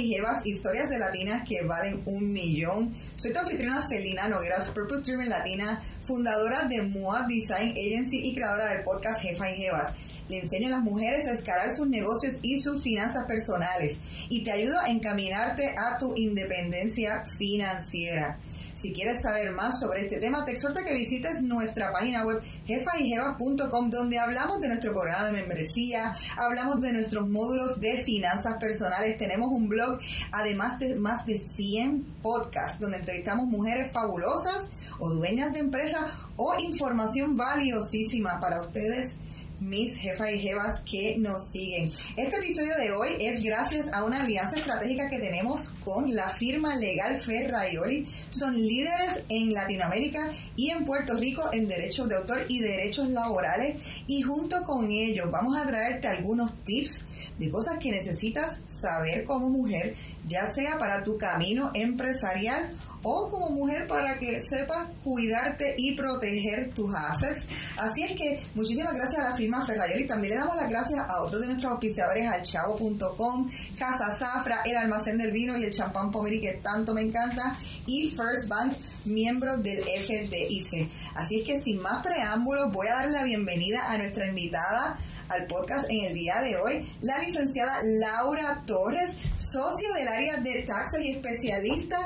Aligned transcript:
y 0.00 0.50
historias 0.50 0.90
de 0.90 0.98
latinas 0.98 1.42
que 1.48 1.64
valen 1.64 2.02
un 2.06 2.32
millón. 2.32 2.94
Soy 3.16 3.32
tu 3.32 3.40
anfitriona 3.40 3.82
Celina 3.82 4.28
Nogueras, 4.28 4.70
Purpose 4.70 5.02
Driven 5.02 5.28
Latina, 5.28 5.82
fundadora 6.06 6.64
de 6.64 6.82
MOA 6.82 7.26
Design 7.28 7.70
Agency 7.72 8.28
y 8.28 8.34
creadora 8.34 8.74
del 8.74 8.84
podcast 8.84 9.20
Jefa 9.20 9.50
y 9.50 9.56
Jevas. 9.56 9.94
Le 10.28 10.38
enseño 10.38 10.68
a 10.68 10.70
las 10.70 10.82
mujeres 10.82 11.26
a 11.26 11.32
escalar 11.32 11.74
sus 11.74 11.88
negocios 11.88 12.38
y 12.42 12.60
sus 12.60 12.80
finanzas 12.80 13.24
personales 13.26 13.98
y 14.28 14.44
te 14.44 14.52
ayudo 14.52 14.78
a 14.78 14.88
encaminarte 14.88 15.74
a 15.76 15.98
tu 15.98 16.14
independencia 16.16 17.24
financiera. 17.36 18.38
Si 18.76 18.92
quieres 18.92 19.20
saber 19.22 19.50
más 19.50 19.80
sobre 19.80 20.02
este 20.02 20.20
tema, 20.20 20.44
te 20.44 20.52
exhorto 20.52 20.78
a 20.78 20.84
que 20.84 20.94
visites 20.94 21.42
nuestra 21.42 21.90
página 21.90 22.24
web 22.24 22.40
jefayjeva.com 22.68 23.88
donde 23.88 24.18
hablamos 24.18 24.60
de 24.60 24.68
nuestro 24.68 24.92
programa 24.92 25.24
de 25.24 25.32
membresía, 25.32 26.14
hablamos 26.36 26.82
de 26.82 26.92
nuestros 26.92 27.26
módulos 27.26 27.80
de 27.80 28.02
finanzas 28.02 28.58
personales, 28.60 29.16
tenemos 29.16 29.48
un 29.50 29.70
blog, 29.70 29.98
además 30.32 30.78
de 30.78 30.94
más 30.96 31.24
de 31.24 31.38
100 31.38 32.04
podcasts 32.22 32.78
donde 32.78 32.98
entrevistamos 32.98 33.46
mujeres 33.46 33.90
fabulosas 33.90 34.70
o 34.98 35.08
dueñas 35.08 35.54
de 35.54 35.60
empresas 35.60 36.12
o 36.36 36.58
información 36.58 37.38
valiosísima 37.38 38.38
para 38.38 38.60
ustedes 38.60 39.16
mis 39.60 39.96
jefas 39.96 40.32
y 40.32 40.38
jevas 40.40 40.80
que 40.80 41.16
nos 41.18 41.50
siguen. 41.50 41.92
Este 42.16 42.36
episodio 42.36 42.76
de 42.76 42.92
hoy 42.92 43.08
es 43.20 43.42
gracias 43.42 43.92
a 43.92 44.04
una 44.04 44.22
alianza 44.22 44.56
estratégica 44.56 45.08
que 45.08 45.18
tenemos 45.18 45.70
con 45.84 46.14
la 46.14 46.36
firma 46.36 46.76
legal 46.76 47.22
Ferraioli. 47.24 48.08
Son 48.30 48.54
líderes 48.54 49.24
en 49.28 49.52
Latinoamérica 49.52 50.30
y 50.56 50.70
en 50.70 50.84
Puerto 50.84 51.16
Rico 51.16 51.50
en 51.52 51.68
derechos 51.68 52.08
de 52.08 52.16
autor 52.16 52.44
y 52.48 52.60
derechos 52.60 53.08
laborales 53.10 53.76
y 54.06 54.22
junto 54.22 54.64
con 54.64 54.90
ellos 54.90 55.30
vamos 55.30 55.56
a 55.56 55.66
traerte 55.66 56.08
algunos 56.08 56.52
tips 56.64 57.06
de 57.38 57.50
cosas 57.50 57.78
que 57.78 57.90
necesitas 57.90 58.62
saber 58.66 59.24
como 59.24 59.48
mujer, 59.48 59.94
ya 60.26 60.46
sea 60.46 60.78
para 60.78 61.04
tu 61.04 61.16
camino 61.16 61.70
empresarial 61.74 62.76
o 63.08 63.30
como 63.30 63.48
mujer 63.48 63.86
para 63.86 64.18
que 64.18 64.38
sepas 64.40 64.88
cuidarte 65.02 65.74
y 65.78 65.96
proteger 65.96 66.74
tus 66.74 66.94
assets. 66.94 67.46
Así 67.78 68.02
es 68.02 68.12
que 68.12 68.42
muchísimas 68.54 68.94
gracias 68.94 69.24
a 69.24 69.30
la 69.30 69.36
firma 69.36 69.64
Ferrayoli. 69.66 70.06
También 70.06 70.34
le 70.34 70.40
damos 70.40 70.56
las 70.56 70.68
gracias 70.68 71.00
a 71.00 71.22
otros 71.22 71.40
de 71.40 71.46
nuestros 71.46 71.72
auspiciadores, 71.72 72.28
alchavo.com, 72.28 73.50
Casa 73.78 74.10
Zafra, 74.12 74.60
el 74.66 74.76
almacén 74.76 75.16
del 75.16 75.32
vino 75.32 75.56
y 75.56 75.64
el 75.64 75.72
champán 75.72 76.10
Pomeri 76.10 76.40
que 76.40 76.54
tanto 76.62 76.92
me 76.92 77.02
encanta 77.02 77.56
y 77.86 78.10
First 78.10 78.48
Bank, 78.48 78.76
miembro 79.06 79.56
del 79.56 79.84
FDIC. 79.84 80.90
Así 81.14 81.40
es 81.40 81.46
que 81.46 81.62
sin 81.62 81.80
más 81.80 82.02
preámbulos 82.02 82.70
voy 82.72 82.88
a 82.88 82.94
dar 82.94 83.10
la 83.10 83.24
bienvenida 83.24 83.90
a 83.90 83.96
nuestra 83.96 84.28
invitada 84.28 84.98
al 85.28 85.46
podcast 85.46 85.90
en 85.90 86.06
el 86.06 86.14
día 86.14 86.40
de 86.40 86.56
hoy, 86.56 86.90
la 87.02 87.18
licenciada 87.18 87.80
Laura 87.82 88.62
Torres, 88.66 89.16
socia 89.38 89.92
del 89.94 90.08
área 90.08 90.36
de 90.38 90.62
taxes 90.62 91.02
y 91.02 91.12
especialista 91.12 91.98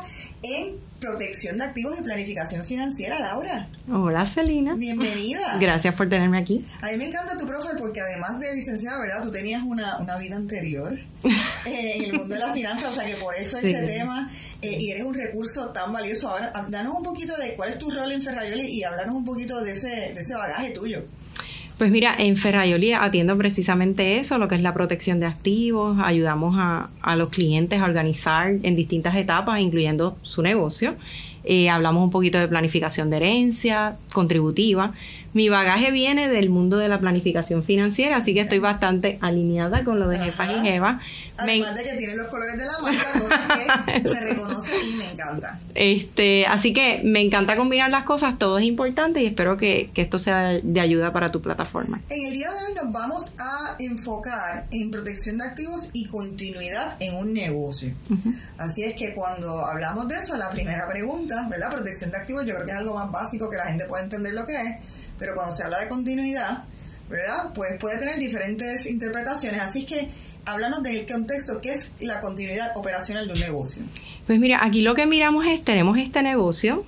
en 0.42 0.76
protección 1.00 1.58
de 1.58 1.64
activos 1.64 1.98
y 1.98 2.02
planificación 2.02 2.64
financiera, 2.64 3.18
Laura. 3.18 3.68
Hola, 3.90 4.24
Celina. 4.24 4.74
Bienvenida. 4.74 5.56
Gracias 5.60 5.94
por 5.94 6.08
tenerme 6.08 6.38
aquí. 6.38 6.64
A 6.80 6.88
mí 6.88 6.96
me 6.96 7.08
encanta 7.08 7.36
tu 7.36 7.46
profe 7.46 7.70
porque 7.76 8.00
además 8.00 8.38
de 8.38 8.54
licenciada, 8.54 9.00
¿verdad? 9.00 9.22
Tú 9.22 9.30
tenías 9.30 9.62
una, 9.64 9.98
una 9.98 10.16
vida 10.16 10.36
anterior 10.36 10.92
eh, 11.66 11.94
en 11.96 12.04
el 12.04 12.12
mundo 12.12 12.34
de 12.34 12.40
las 12.40 12.52
finanzas, 12.52 12.90
o 12.90 12.94
sea 12.94 13.04
que 13.04 13.16
por 13.16 13.34
eso 13.34 13.56
este 13.56 13.82
tema 13.86 14.30
eh, 14.60 14.78
y 14.78 14.90
eres 14.92 15.04
un 15.04 15.14
recurso 15.14 15.70
tan 15.70 15.92
valioso. 15.92 16.28
Ahora, 16.28 16.52
danos 16.68 16.94
un 16.94 17.02
poquito 17.02 17.36
de 17.36 17.54
cuál 17.56 17.70
es 17.70 17.78
tu 17.78 17.90
rol 17.90 18.12
en 18.12 18.22
Ferrayoli 18.22 18.68
y 18.68 18.84
háblanos 18.84 19.16
un 19.16 19.24
poquito 19.24 19.60
de 19.60 19.72
ese, 19.72 20.12
de 20.14 20.20
ese 20.20 20.34
bagaje 20.34 20.70
tuyo. 20.70 21.04
Pues 21.82 21.90
mira, 21.90 22.14
en 22.16 22.36
Ferrayoli 22.36 22.92
atiendo 22.92 23.36
precisamente 23.36 24.20
eso, 24.20 24.38
lo 24.38 24.46
que 24.46 24.54
es 24.54 24.62
la 24.62 24.72
protección 24.72 25.18
de 25.18 25.26
activos, 25.26 25.98
ayudamos 26.00 26.54
a, 26.56 27.16
los 27.16 27.28
clientes 27.30 27.80
a 27.80 27.84
organizar 27.84 28.54
en 28.62 28.76
distintas 28.76 29.16
etapas, 29.16 29.58
incluyendo 29.58 30.16
su 30.22 30.42
negocio. 30.42 30.94
Eh, 31.42 31.68
hablamos 31.70 32.04
un 32.04 32.12
poquito 32.12 32.38
de 32.38 32.46
planificación 32.46 33.10
de 33.10 33.16
herencia, 33.16 33.96
contributiva. 34.12 34.92
Mi 35.34 35.48
bagaje 35.48 35.90
viene 35.90 36.28
del 36.28 36.50
mundo 36.50 36.76
de 36.76 36.88
la 36.88 37.00
planificación 37.00 37.62
financiera, 37.62 38.16
así 38.16 38.34
que 38.34 38.40
estoy 38.40 38.58
bastante 38.58 39.18
alineada 39.22 39.82
con 39.82 39.98
lo 39.98 40.08
de 40.08 40.18
jefas 40.18 40.50
y 40.50 40.60
jevas. 40.60 41.02
Además 41.38 41.74
de 41.74 41.84
que 41.84 41.96
tiene 41.96 42.16
los 42.16 42.28
colores 42.28 42.58
de 42.58 42.66
la 42.66 42.78
marca, 42.80 43.12
cosa 43.18 43.40
que 43.92 44.02
se 44.08 44.20
reconoce 44.20 44.72
y 44.86 44.94
me 44.94 45.10
encanta. 45.10 45.58
Este, 45.74 46.46
así 46.46 46.74
que 46.74 47.00
me 47.04 47.20
encanta 47.20 47.56
combinar 47.56 47.90
las 47.90 48.04
cosas, 48.04 48.38
todo 48.38 48.58
es 48.58 48.64
importante 48.64 49.22
y 49.22 49.26
espero 49.26 49.56
que, 49.56 49.90
que 49.94 50.02
esto 50.02 50.18
sea 50.18 50.58
de 50.62 50.80
ayuda 50.80 51.12
para 51.14 51.32
tu 51.32 51.40
plataforma. 51.40 52.02
En 52.10 52.26
el 52.26 52.32
día 52.32 52.50
de 52.50 52.66
hoy 52.66 52.74
nos 52.74 52.92
vamos 52.92 53.32
a 53.38 53.76
enfocar 53.78 54.66
en 54.70 54.90
protección 54.90 55.38
de 55.38 55.44
activos 55.44 55.88
y 55.94 56.06
continuidad 56.08 56.96
en 57.00 57.16
un 57.16 57.32
negocio. 57.32 57.94
Así 58.58 58.84
es 58.84 58.94
que 58.96 59.14
cuando 59.14 59.64
hablamos 59.64 60.08
de 60.08 60.16
eso, 60.16 60.36
la 60.36 60.50
primera 60.50 60.86
pregunta, 60.88 61.46
¿verdad? 61.48 61.72
Protección 61.72 62.10
de 62.10 62.18
activos, 62.18 62.44
yo 62.44 62.54
creo 62.54 62.66
que 62.66 62.72
es 62.72 62.78
algo 62.78 62.94
más 62.94 63.10
básico 63.10 63.48
que 63.48 63.56
la 63.56 63.66
gente 63.66 63.86
puede 63.86 64.04
entender 64.04 64.34
lo 64.34 64.46
que 64.46 64.54
es 64.54 64.76
pero 65.22 65.36
cuando 65.36 65.54
se 65.54 65.62
habla 65.62 65.78
de 65.78 65.88
continuidad, 65.88 66.64
¿verdad? 67.08 67.52
Pues 67.54 67.78
puede 67.78 67.96
tener 67.98 68.18
diferentes 68.18 68.86
interpretaciones. 68.86 69.62
Así 69.62 69.86
que 69.86 70.08
háblanos 70.44 70.82
del 70.82 71.06
contexto, 71.06 71.60
¿qué 71.62 71.74
es 71.74 71.92
la 72.00 72.20
continuidad 72.20 72.76
operacional 72.76 73.28
de 73.28 73.34
un 73.34 73.38
negocio? 73.38 73.84
Pues 74.26 74.40
mira, 74.40 74.64
aquí 74.64 74.80
lo 74.80 74.96
que 74.96 75.06
miramos 75.06 75.46
es, 75.46 75.62
tenemos 75.62 75.96
este 75.96 76.24
negocio, 76.24 76.84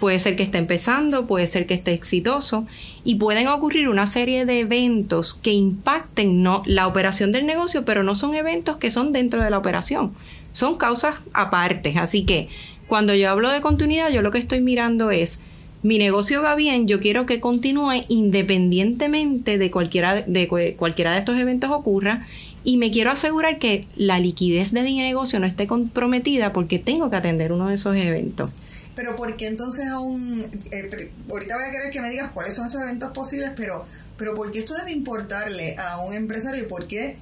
puede 0.00 0.18
ser 0.18 0.34
que 0.34 0.44
esté 0.44 0.56
empezando, 0.56 1.26
puede 1.26 1.46
ser 1.46 1.66
que 1.66 1.74
esté 1.74 1.92
exitoso, 1.92 2.66
y 3.04 3.16
pueden 3.16 3.48
ocurrir 3.48 3.90
una 3.90 4.06
serie 4.06 4.46
de 4.46 4.60
eventos 4.60 5.34
que 5.34 5.52
impacten 5.52 6.42
no, 6.42 6.62
la 6.64 6.86
operación 6.86 7.32
del 7.32 7.44
negocio, 7.44 7.84
pero 7.84 8.02
no 8.02 8.14
son 8.14 8.34
eventos 8.34 8.78
que 8.78 8.90
son 8.90 9.12
dentro 9.12 9.42
de 9.42 9.50
la 9.50 9.58
operación, 9.58 10.14
son 10.52 10.78
causas 10.78 11.16
aparte. 11.34 11.98
Así 11.98 12.24
que 12.24 12.48
cuando 12.86 13.14
yo 13.14 13.28
hablo 13.28 13.50
de 13.50 13.60
continuidad, 13.60 14.08
yo 14.08 14.22
lo 14.22 14.30
que 14.30 14.38
estoy 14.38 14.62
mirando 14.62 15.10
es, 15.10 15.40
mi 15.84 15.98
negocio 15.98 16.40
va 16.40 16.54
bien, 16.54 16.88
yo 16.88 16.98
quiero 16.98 17.26
que 17.26 17.40
continúe 17.40 18.06
independientemente 18.08 19.58
de 19.58 19.70
cualquiera 19.70 20.22
de, 20.22 20.76
cualquiera 20.78 21.12
de 21.12 21.18
estos 21.18 21.36
eventos 21.36 21.70
ocurra 21.70 22.26
y 22.64 22.78
me 22.78 22.90
quiero 22.90 23.10
asegurar 23.10 23.58
que 23.58 23.86
la 23.94 24.18
liquidez 24.18 24.72
de 24.72 24.80
mi 24.80 24.96
negocio 24.96 25.38
no 25.40 25.46
esté 25.46 25.66
comprometida 25.66 26.54
porque 26.54 26.78
tengo 26.78 27.10
que 27.10 27.16
atender 27.16 27.52
uno 27.52 27.68
de 27.68 27.74
esos 27.74 27.94
eventos. 27.96 28.50
Pero 28.96 29.14
¿por 29.14 29.36
qué 29.36 29.46
entonces 29.46 29.86
aún, 29.88 30.50
eh, 30.70 31.10
ahorita 31.28 31.54
voy 31.54 31.64
a 31.64 31.70
querer 31.70 31.92
que 31.92 32.00
me 32.00 32.08
digas 32.08 32.30
cuáles 32.32 32.54
son 32.54 32.66
esos 32.66 32.80
eventos 32.80 33.12
posibles, 33.12 33.50
pero, 33.54 33.84
pero 34.16 34.34
¿por 34.34 34.50
qué 34.52 34.60
esto 34.60 34.74
debe 34.74 34.90
importarle 34.90 35.76
a 35.76 35.98
un 35.98 36.14
empresario 36.14 36.62
y 36.62 36.66
por 36.66 36.88
qué 36.88 37.16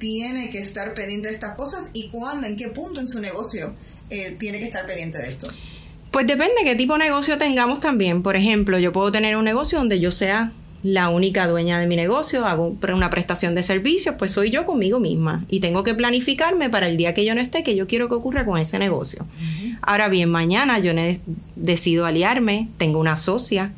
tiene 0.00 0.50
que 0.50 0.58
estar 0.58 0.92
pendiente 0.94 1.28
de 1.28 1.34
estas 1.34 1.54
cosas 1.54 1.90
y 1.92 2.10
cuándo, 2.10 2.48
en 2.48 2.56
qué 2.56 2.66
punto 2.66 2.98
en 2.98 3.06
su 3.06 3.20
negocio 3.20 3.74
eh, 4.10 4.34
tiene 4.40 4.58
que 4.58 4.64
estar 4.64 4.84
pendiente 4.86 5.18
de 5.18 5.28
esto? 5.28 5.48
Pues 6.12 6.26
depende 6.26 6.52
qué 6.62 6.76
tipo 6.76 6.92
de 6.92 7.06
negocio 7.06 7.38
tengamos 7.38 7.80
también. 7.80 8.22
Por 8.22 8.36
ejemplo, 8.36 8.78
yo 8.78 8.92
puedo 8.92 9.10
tener 9.10 9.34
un 9.34 9.46
negocio 9.46 9.78
donde 9.78 9.98
yo 9.98 10.12
sea 10.12 10.52
la 10.82 11.08
única 11.08 11.48
dueña 11.48 11.78
de 11.78 11.86
mi 11.86 11.96
negocio, 11.96 12.44
hago 12.44 12.76
una 12.92 13.08
prestación 13.08 13.54
de 13.54 13.62
servicios, 13.62 14.16
pues 14.18 14.32
soy 14.32 14.50
yo 14.50 14.66
conmigo 14.66 15.00
misma 15.00 15.44
y 15.48 15.60
tengo 15.60 15.84
que 15.84 15.94
planificarme 15.94 16.68
para 16.68 16.88
el 16.88 16.98
día 16.98 17.14
que 17.14 17.24
yo 17.24 17.34
no 17.34 17.40
esté, 17.40 17.62
que 17.62 17.76
yo 17.76 17.86
quiero 17.86 18.08
que 18.08 18.16
ocurra 18.16 18.44
con 18.44 18.58
ese 18.58 18.78
negocio. 18.78 19.24
Ahora 19.80 20.08
bien, 20.08 20.28
mañana 20.28 20.78
yo 20.80 20.92
decido 21.56 22.04
aliarme, 22.04 22.68
tengo 22.76 22.98
una 22.98 23.16
socia 23.16 23.72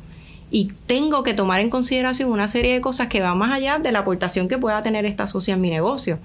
y 0.51 0.71
tengo 0.87 1.23
que 1.23 1.35
tomar 1.35 1.61
en 1.61 1.69
consideración 1.69 2.31
una 2.31 2.49
serie 2.49 2.73
de 2.73 2.81
cosas 2.81 3.07
que 3.07 3.21
van 3.21 3.37
más 3.37 3.53
allá 3.53 3.79
de 3.79 3.93
la 3.93 3.99
aportación 3.99 4.49
que 4.49 4.57
pueda 4.57 4.83
tener 4.83 5.05
esta 5.05 5.25
socia 5.27 5.53
en 5.53 5.61
mi 5.61 5.69
negocio. 5.69 6.19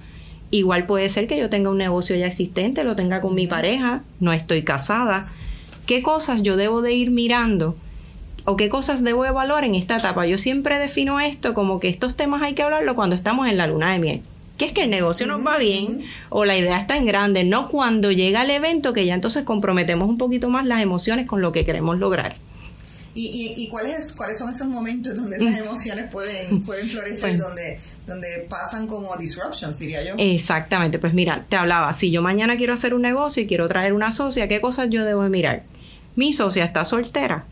Igual 0.51 0.87
puede 0.87 1.09
ser 1.09 1.29
que 1.29 1.39
yo 1.39 1.51
tenga 1.51 1.71
un 1.71 1.79
negocio 1.79 2.17
ya 2.17 2.27
existente, 2.27 2.83
lo 2.83 2.97
tenga 2.97 3.21
con 3.21 3.35
mi 3.35 3.47
pareja, 3.47 4.03
no 4.19 4.33
estoy 4.33 4.63
casada 4.63 5.31
qué 5.87 6.03
cosas 6.03 6.43
yo 6.43 6.57
debo 6.57 6.83
de 6.83 6.93
ir 6.93 7.11
mirando 7.11 7.77
o 8.45 8.57
qué 8.57 8.69
cosas 8.69 9.03
debo 9.03 9.25
evaluar 9.25 9.65
en 9.65 9.75
esta 9.75 9.97
etapa. 9.97 10.27
Yo 10.27 10.39
siempre 10.39 10.79
defino 10.79 11.21
esto 11.21 11.55
como 11.55 11.81
que 11.81 11.89
estos 11.89 12.17
temas 12.17 12.43
hay 12.43 12.55
que 12.55 12.63
hablarlo 12.63 12.95
cuando 12.95 13.17
estamos 13.17 13.49
en 13.49 13.57
la 13.57 13.67
luna 13.67 13.93
de 13.93 13.99
miel. 13.99 14.21
Que 14.57 14.67
es 14.67 14.73
que 14.73 14.83
el 14.83 14.91
negocio 14.91 15.27
nos 15.27 15.47
va 15.47 15.57
bien 15.57 16.03
o 16.29 16.45
la 16.45 16.57
idea 16.57 16.79
está 16.79 16.97
en 16.97 17.07
grande, 17.07 17.45
no 17.45 17.69
cuando 17.69 18.13
llega 18.13 18.43
el 18.43 18.51
evento 18.51 18.93
que 18.93 19.07
ya 19.07 19.15
entonces 19.15 19.45
comprometemos 19.45 20.09
un 20.09 20.19
poquito 20.19 20.51
más 20.51 20.67
las 20.67 20.83
emociones 20.83 21.27
con 21.27 21.41
lo 21.41 21.53
que 21.53 21.65
queremos 21.65 21.99
lograr. 21.99 22.37
¿Y, 23.15 23.55
y, 23.57 23.69
cuáles, 23.69 24.13
cuáles 24.13 24.39
son 24.39 24.51
esos 24.51 24.69
momentos 24.69 25.17
donde 25.17 25.37
esas 25.37 25.59
emociones 25.59 26.09
pueden, 26.13 26.63
pueden 26.63 26.89
florecer, 26.89 27.37
donde, 27.37 27.81
donde 28.07 28.47
pasan 28.49 28.87
como 28.87 29.17
disruptions, 29.17 29.81
diría 29.81 30.05
yo? 30.05 30.15
Exactamente, 30.17 31.01
pues 31.01 31.13
mira, 31.13 31.45
te 31.49 31.57
hablaba, 31.57 31.93
si 31.93 32.13
yo 32.13 32.23
mañana 32.23 32.57
quiero 32.57 32.73
hacer 32.73 32.95
un 32.95 33.03
negocio 33.03 33.43
y 33.43 33.47
quiero 33.49 33.67
traer 33.69 33.95
una 33.95 34.13
socia, 34.13 34.47
¿qué 34.47 34.61
cosas 34.61 34.91
yo 34.91 35.05
debo 35.05 35.25
de 35.25 35.31
mirar? 35.31 35.65
mi 36.17 36.33
socia 36.33 36.65
está 36.65 36.85
soltera. 36.85 37.45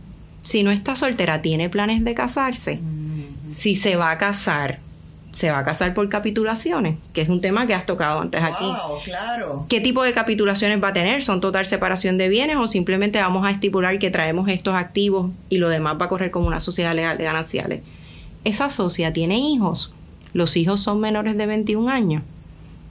Si 0.42 0.62
no 0.62 0.70
está 0.70 0.96
soltera, 0.96 1.42
tiene 1.42 1.68
planes 1.68 2.04
de 2.04 2.14
casarse. 2.14 2.80
Si 3.50 3.74
se 3.74 3.96
va 3.96 4.10
a 4.10 4.18
casar, 4.18 4.78
se 5.32 5.50
va 5.50 5.58
a 5.58 5.64
casar 5.64 5.94
por 5.94 6.08
capitulaciones, 6.08 6.96
que 7.12 7.20
es 7.20 7.28
un 7.28 7.40
tema 7.40 7.66
que 7.66 7.74
has 7.74 7.86
tocado 7.86 8.20
antes 8.20 8.42
aquí. 8.42 8.64
claro. 9.04 9.66
¿Qué 9.68 9.80
tipo 9.80 10.02
de 10.02 10.12
capitulaciones 10.12 10.82
va 10.82 10.88
a 10.88 10.92
tener? 10.92 11.22
¿Son 11.22 11.40
total 11.40 11.66
separación 11.66 12.18
de 12.18 12.28
bienes 12.28 12.56
o 12.56 12.66
simplemente 12.66 13.20
vamos 13.20 13.46
a 13.46 13.50
estipular 13.50 13.98
que 13.98 14.10
traemos 14.10 14.48
estos 14.48 14.74
activos 14.74 15.30
y 15.48 15.58
lo 15.58 15.68
demás 15.68 15.96
va 16.00 16.06
a 16.06 16.08
correr 16.08 16.30
como 16.30 16.46
una 16.46 16.60
sociedad 16.60 16.94
legal 16.94 17.18
de 17.18 17.24
gananciales? 17.24 17.82
Esa 18.44 18.70
socia 18.70 19.12
tiene 19.12 19.38
hijos. 19.38 19.92
Los 20.32 20.56
hijos 20.56 20.80
son 20.80 21.00
menores 21.00 21.36
de 21.36 21.46
21 21.46 21.88
años. 21.90 22.22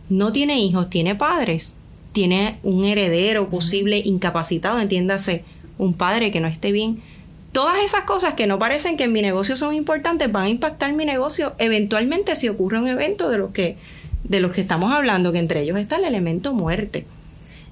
No 0.10 0.32
tiene 0.32 0.60
hijos, 0.60 0.90
tiene 0.90 1.16
padres 1.16 1.76
tiene 2.18 2.58
un 2.64 2.84
heredero 2.84 3.48
posible 3.48 4.02
incapacitado, 4.04 4.80
entiéndase, 4.80 5.44
un 5.78 5.94
padre 5.94 6.32
que 6.32 6.40
no 6.40 6.48
esté 6.48 6.72
bien. 6.72 7.00
Todas 7.58 7.84
esas 7.84 8.04
cosas 8.04 8.36
que 8.36 8.46
no 8.46 8.60
parecen 8.60 8.98
que 8.98 9.06
en 9.06 9.12
mi 9.12 9.24
negocio 9.24 9.58
son 9.58 9.74
importantes 9.74 10.32
van 10.32 10.44
a 10.44 10.50
impactar 10.50 10.94
mi 10.94 11.06
negocio 11.06 11.56
eventualmente 11.58 12.36
si 12.36 12.50
ocurre 12.50 12.78
un 12.78 12.88
evento 12.88 13.32
de 13.32 13.40
los 13.40 13.52
que 13.52 13.78
de 14.24 14.40
los 14.42 14.54
que 14.54 14.62
estamos 14.62 14.94
hablando, 14.94 15.32
que 15.32 15.40
entre 15.40 15.62
ellos 15.62 15.80
está 15.80 15.96
el 15.96 16.04
elemento 16.04 16.54
muerte. 16.54 17.08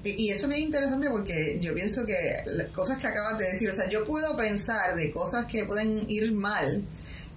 Y 0.02 0.30
eso 0.30 0.50
es 0.50 0.58
interesante 0.58 1.08
porque 1.08 1.60
yo 1.62 1.72
pienso 1.72 2.04
que 2.04 2.16
las 2.46 2.66
cosas 2.70 2.98
que 2.98 3.06
acabas 3.06 3.38
de 3.38 3.44
decir, 3.44 3.70
o 3.70 3.74
sea, 3.74 3.88
yo 3.88 4.04
puedo 4.04 4.36
pensar 4.36 4.96
de 4.96 5.12
cosas 5.12 5.46
que 5.46 5.64
pueden 5.66 6.04
ir 6.08 6.32
mal 6.32 6.82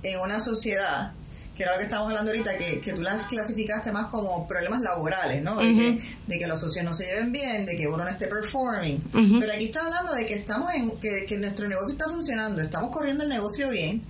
en 0.01 0.19
una 0.19 0.39
sociedad, 0.39 1.11
que 1.59 1.63
era 1.63 1.73
lo 1.73 1.79
que 1.79 1.83
estábamos 1.83 2.11
hablando 2.11 2.31
ahorita, 2.31 2.57
que, 2.57 2.79
que 2.79 2.93
tú 2.93 3.01
las 3.01 3.27
clasificaste 3.27 3.91
más 3.91 4.09
como 4.09 4.47
problemas 4.47 4.79
laborales, 4.79 5.43
¿no? 5.43 5.57
de, 5.57 5.75
que, 5.75 6.01
de, 6.25 6.39
que, 6.39 6.47
los 6.47 6.61
socios 6.61 6.85
no 6.85 6.93
se 6.93 7.03
lleven 7.03 7.33
bien, 7.33 7.65
de 7.65 7.75
que 7.75 7.85
uno 7.85 7.97
no 7.97 8.07
esté 8.07 8.27
performing. 8.27 9.03
Pero 9.41 9.51
aquí 9.51 9.65
está 9.65 9.81
hablando 9.81 10.13
de 10.13 10.25
que 10.25 10.35
estamos 10.35 10.73
en, 10.73 10.91
que, 10.91 11.25
que 11.27 11.37
nuestro 11.37 11.67
negocio 11.67 11.91
está 11.91 12.05
funcionando, 12.05 12.61
estamos 12.61 12.91
corriendo 12.91 13.25
el 13.25 13.29
negocio 13.29 13.69
bien 13.71 14.01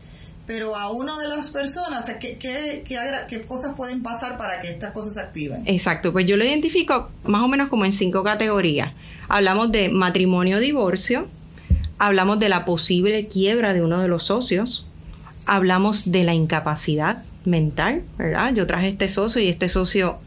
pero 0.46 0.76
a 0.76 0.92
una 0.92 1.16
de 1.20 1.28
las 1.28 1.52
personas, 1.52 2.10
¿qué, 2.20 2.38
qué, 2.40 2.84
qué, 2.84 3.42
cosas 3.44 3.76
pueden 3.76 4.02
pasar 4.02 4.36
para 4.36 4.62
que 4.62 4.72
estas 4.72 4.92
cosas 4.94 5.14
se 5.14 5.20
activen? 5.20 5.62
Exacto, 5.66 6.12
pues 6.12 6.26
yo 6.26 6.38
lo 6.38 6.44
identifico 6.44 7.10
más 7.24 7.44
o 7.44 7.48
menos 7.48 7.70
como 7.70 7.86
en 7.86 7.92
cinco 7.92 8.24
categorías. 8.24 8.94
Hablamos 9.28 9.72
de 9.72 9.90
matrimonio-divorcio, 9.90 11.28
hablamos 12.00 12.40
de 12.40 12.50
la 12.50 12.66
posible 12.66 13.28
quiebra 13.28 13.76
de 13.76 13.84
uno 13.84 14.00
de 14.00 14.08
los 14.08 14.24
socios, 14.24 14.88
hablamos 15.46 16.12
de 16.12 16.24
la 16.24 16.34
incapacidad 16.34 17.24
mental, 17.46 18.04
¿verdad? 18.18 18.54
Yo 18.54 18.68
traje 18.68 18.90
este 18.90 19.08
socio 19.08 19.42
y 19.42 19.48
este 19.48 19.70
socio 19.70 20.18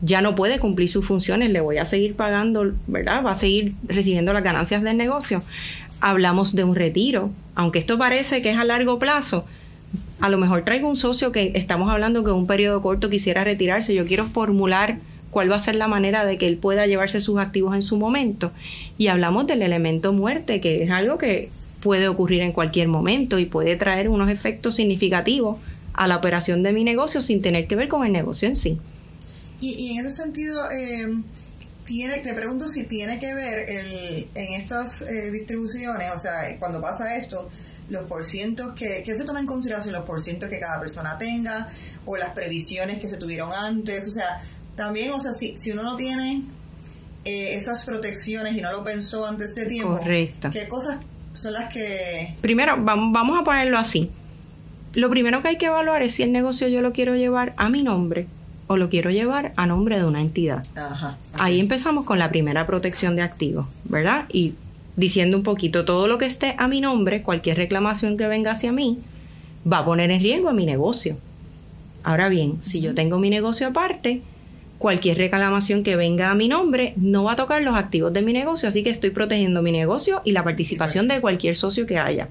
ya 0.00 0.20
no 0.20 0.34
puede 0.34 0.58
cumplir 0.58 0.88
sus 0.88 1.04
funciones, 1.04 1.50
le 1.50 1.60
voy 1.60 1.78
a 1.78 1.84
seguir 1.84 2.14
pagando, 2.14 2.72
¿verdad? 2.86 3.24
Va 3.24 3.32
a 3.32 3.34
seguir 3.34 3.74
recibiendo 3.84 4.32
las 4.32 4.44
ganancias 4.44 4.82
del 4.82 4.96
negocio. 4.96 5.42
Hablamos 6.00 6.54
de 6.54 6.64
un 6.64 6.76
retiro, 6.76 7.30
aunque 7.54 7.80
esto 7.80 7.98
parece 7.98 8.40
que 8.42 8.50
es 8.50 8.58
a 8.58 8.64
largo 8.64 8.98
plazo, 8.98 9.44
a 10.20 10.28
lo 10.28 10.38
mejor 10.38 10.62
traigo 10.62 10.88
un 10.88 10.96
socio 10.96 11.32
que 11.32 11.52
estamos 11.54 11.90
hablando 11.90 12.24
que 12.24 12.30
en 12.30 12.36
un 12.36 12.46
periodo 12.46 12.82
corto 12.82 13.10
quisiera 13.10 13.44
retirarse, 13.44 13.94
yo 13.94 14.06
quiero 14.06 14.26
formular 14.26 14.98
cuál 15.30 15.50
va 15.50 15.56
a 15.56 15.60
ser 15.60 15.76
la 15.76 15.88
manera 15.88 16.24
de 16.24 16.38
que 16.38 16.46
él 16.46 16.56
pueda 16.56 16.86
llevarse 16.86 17.20
sus 17.20 17.38
activos 17.38 17.74
en 17.74 17.82
su 17.82 17.96
momento. 17.96 18.50
Y 18.96 19.08
hablamos 19.08 19.46
del 19.46 19.62
elemento 19.62 20.12
muerte, 20.12 20.60
que 20.60 20.82
es 20.82 20.90
algo 20.90 21.18
que 21.18 21.50
puede 21.80 22.08
ocurrir 22.08 22.42
en 22.42 22.52
cualquier 22.52 22.88
momento 22.88 23.38
y 23.38 23.44
puede 23.44 23.76
traer 23.76 24.08
unos 24.08 24.30
efectos 24.30 24.74
significativos 24.74 25.58
a 25.98 26.06
la 26.06 26.16
operación 26.16 26.62
de 26.62 26.72
mi 26.72 26.84
negocio 26.84 27.20
sin 27.20 27.42
tener 27.42 27.66
que 27.66 27.74
ver 27.74 27.88
con 27.88 28.06
el 28.06 28.12
negocio 28.12 28.48
en 28.48 28.54
sí. 28.54 28.78
Y, 29.60 29.98
en 29.98 30.06
ese 30.06 30.22
sentido, 30.22 30.70
eh, 30.70 31.20
tiene, 31.84 32.18
te 32.18 32.32
pregunto 32.34 32.66
si 32.66 32.86
tiene 32.86 33.18
que 33.18 33.34
ver 33.34 33.68
el, 33.68 34.28
en 34.32 34.52
estas 34.52 35.02
eh, 35.02 35.32
distribuciones, 35.32 36.10
o 36.14 36.18
sea, 36.18 36.56
cuando 36.60 36.80
pasa 36.80 37.16
esto, 37.16 37.50
los 37.90 38.04
porcientos 38.04 38.74
que, 38.74 39.02
que 39.04 39.14
se 39.16 39.24
toma 39.24 39.40
en 39.40 39.46
consideración, 39.46 39.92
los 39.92 40.04
porcientos 40.04 40.48
que 40.48 40.60
cada 40.60 40.78
persona 40.78 41.18
tenga 41.18 41.68
o 42.06 42.16
las 42.16 42.30
previsiones 42.30 43.00
que 43.00 43.08
se 43.08 43.16
tuvieron 43.16 43.50
antes, 43.52 44.06
o 44.06 44.12
sea, 44.12 44.44
también, 44.76 45.10
o 45.10 45.18
sea, 45.18 45.32
si, 45.32 45.56
si 45.56 45.72
uno 45.72 45.82
no 45.82 45.96
tiene 45.96 46.44
eh, 47.24 47.56
esas 47.56 47.84
protecciones 47.84 48.56
y 48.56 48.60
no 48.60 48.70
lo 48.70 48.84
pensó 48.84 49.26
antes 49.26 49.56
de 49.56 49.66
tiempo, 49.66 49.98
Correcto. 49.98 50.50
¿qué 50.52 50.68
cosas 50.68 50.98
son 51.32 51.54
las 51.54 51.72
que... 51.72 52.36
Primero, 52.40 52.76
vamos, 52.78 53.12
vamos 53.12 53.40
a 53.40 53.42
ponerlo 53.42 53.78
así. 53.78 54.12
Lo 54.98 55.10
primero 55.10 55.42
que 55.42 55.46
hay 55.46 55.58
que 55.58 55.66
evaluar 55.66 56.02
es 56.02 56.16
si 56.16 56.24
el 56.24 56.32
negocio 56.32 56.66
yo 56.66 56.82
lo 56.82 56.92
quiero 56.92 57.14
llevar 57.14 57.54
a 57.56 57.68
mi 57.68 57.84
nombre 57.84 58.26
o 58.66 58.76
lo 58.76 58.88
quiero 58.88 59.10
llevar 59.12 59.52
a 59.54 59.64
nombre 59.64 59.96
de 59.96 60.04
una 60.04 60.20
entidad. 60.20 60.66
Ajá, 60.74 61.16
Ahí 61.34 61.60
empezamos 61.60 62.04
con 62.04 62.18
la 62.18 62.30
primera 62.30 62.66
protección 62.66 63.14
de 63.14 63.22
activos, 63.22 63.66
¿verdad? 63.84 64.24
Y 64.32 64.54
diciendo 64.96 65.36
un 65.36 65.44
poquito 65.44 65.84
todo 65.84 66.08
lo 66.08 66.18
que 66.18 66.26
esté 66.26 66.56
a 66.58 66.66
mi 66.66 66.80
nombre, 66.80 67.22
cualquier 67.22 67.58
reclamación 67.58 68.16
que 68.16 68.26
venga 68.26 68.50
hacia 68.50 68.72
mí, 68.72 68.98
va 69.72 69.78
a 69.78 69.84
poner 69.84 70.10
en 70.10 70.20
riesgo 70.20 70.48
a 70.48 70.52
mi 70.52 70.66
negocio. 70.66 71.16
Ahora 72.02 72.28
bien, 72.28 72.58
si 72.62 72.80
yo 72.80 72.92
tengo 72.92 73.20
mi 73.20 73.30
negocio 73.30 73.68
aparte, 73.68 74.22
cualquier 74.78 75.16
reclamación 75.16 75.84
que 75.84 75.94
venga 75.94 76.32
a 76.32 76.34
mi 76.34 76.48
nombre 76.48 76.94
no 76.96 77.22
va 77.22 77.34
a 77.34 77.36
tocar 77.36 77.62
los 77.62 77.76
activos 77.76 78.12
de 78.12 78.22
mi 78.22 78.32
negocio, 78.32 78.68
así 78.68 78.82
que 78.82 78.90
estoy 78.90 79.10
protegiendo 79.10 79.62
mi 79.62 79.70
negocio 79.70 80.22
y 80.24 80.32
la 80.32 80.42
participación 80.42 81.06
de 81.06 81.20
cualquier 81.20 81.54
socio 81.54 81.86
que 81.86 81.98
haya. 81.98 82.26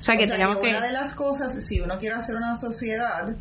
O 0.00 0.04
sea 0.04 0.16
que 0.16 0.26
tenemos 0.26 0.58
que, 0.58 0.68
Una 0.68 0.80
de 0.80 0.92
las 0.92 1.14
cosas, 1.14 1.54
si 1.64 1.80
uno 1.80 1.98
quiere 1.98 2.16
hacer 2.16 2.36
una 2.36 2.56
sociedad, 2.56 3.34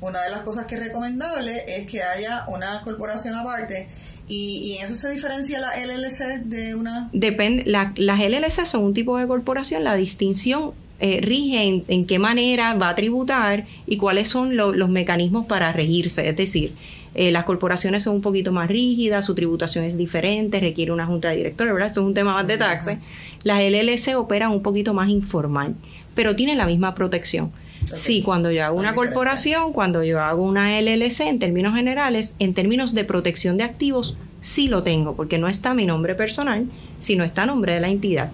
una 0.00 0.22
de 0.22 0.30
las 0.30 0.40
cosas 0.40 0.66
que 0.66 0.74
es 0.76 0.80
recomendable 0.80 1.64
es 1.66 1.86
que 1.86 2.02
haya 2.02 2.44
una 2.48 2.80
corporación 2.82 3.34
aparte 3.34 3.88
¿Y, 4.28 4.76
en 4.78 4.86
eso 4.86 4.94
se 4.94 5.10
diferencia 5.10 5.60
la 5.60 5.72
LLC 5.76 6.44
de 6.44 6.74
una...? 6.74 7.10
Depende, 7.12 7.64
las 7.66 8.20
LLC 8.20 8.64
son 8.64 8.84
un 8.84 8.94
tipo 8.94 9.18
de 9.18 9.26
corporación, 9.26 9.84
la 9.84 9.94
distinción 9.94 10.72
eh, 11.00 11.20
rige 11.22 11.82
en, 11.86 12.06
qué 12.06 12.18
manera 12.18 12.74
va 12.74 12.90
a 12.90 12.94
tributar 12.94 13.66
y 13.86 13.98
cuáles 13.98 14.28
son 14.28 14.56
los 14.56 14.88
mecanismos 14.88 15.46
para 15.46 15.72
regirse. 15.72 16.28
Es 16.28 16.36
decir, 16.36 16.72
eh, 17.14 17.30
las 17.32 17.44
corporaciones 17.44 18.04
son 18.04 18.16
un 18.16 18.22
poquito 18.22 18.50
más 18.50 18.68
rígidas, 18.68 19.26
su 19.26 19.34
tributación 19.34 19.84
es 19.84 19.98
diferente, 19.98 20.58
requiere 20.58 20.90
una 20.90 21.04
junta 21.04 21.28
de 21.28 21.36
directores, 21.36 21.74
¿verdad? 21.74 21.88
Esto 21.88 22.00
es 22.00 22.06
un 22.06 22.14
tema 22.14 22.32
más 22.32 22.46
de 22.46 22.56
taxes. 22.56 22.98
Las 23.42 23.62
LLC 23.62 24.16
operan 24.16 24.52
un 24.52 24.62
poquito 24.62 24.94
más 24.94 25.10
informal, 25.10 25.74
pero 26.14 26.36
tienen 26.36 26.58
la 26.58 26.66
misma 26.66 26.94
protección. 26.94 27.52
Sí, 27.92 28.22
cuando 28.22 28.50
yo 28.50 28.64
hago 28.64 28.78
una 28.78 28.94
corporación, 28.94 29.72
cuando 29.72 30.02
yo 30.02 30.20
hago 30.20 30.42
una 30.42 30.80
LLC, 30.80 31.20
en 31.22 31.38
términos 31.38 31.74
generales, 31.74 32.34
en 32.38 32.54
términos 32.54 32.94
de 32.94 33.04
protección 33.04 33.56
de 33.56 33.64
activos, 33.64 34.16
sí 34.40 34.68
lo 34.68 34.82
tengo, 34.82 35.14
porque 35.14 35.38
no 35.38 35.48
está 35.48 35.74
mi 35.74 35.86
nombre 35.86 36.14
personal, 36.14 36.66
sino 36.98 37.24
está 37.24 37.42
a 37.42 37.46
nombre 37.46 37.74
de 37.74 37.80
la 37.80 37.88
entidad. 37.88 38.32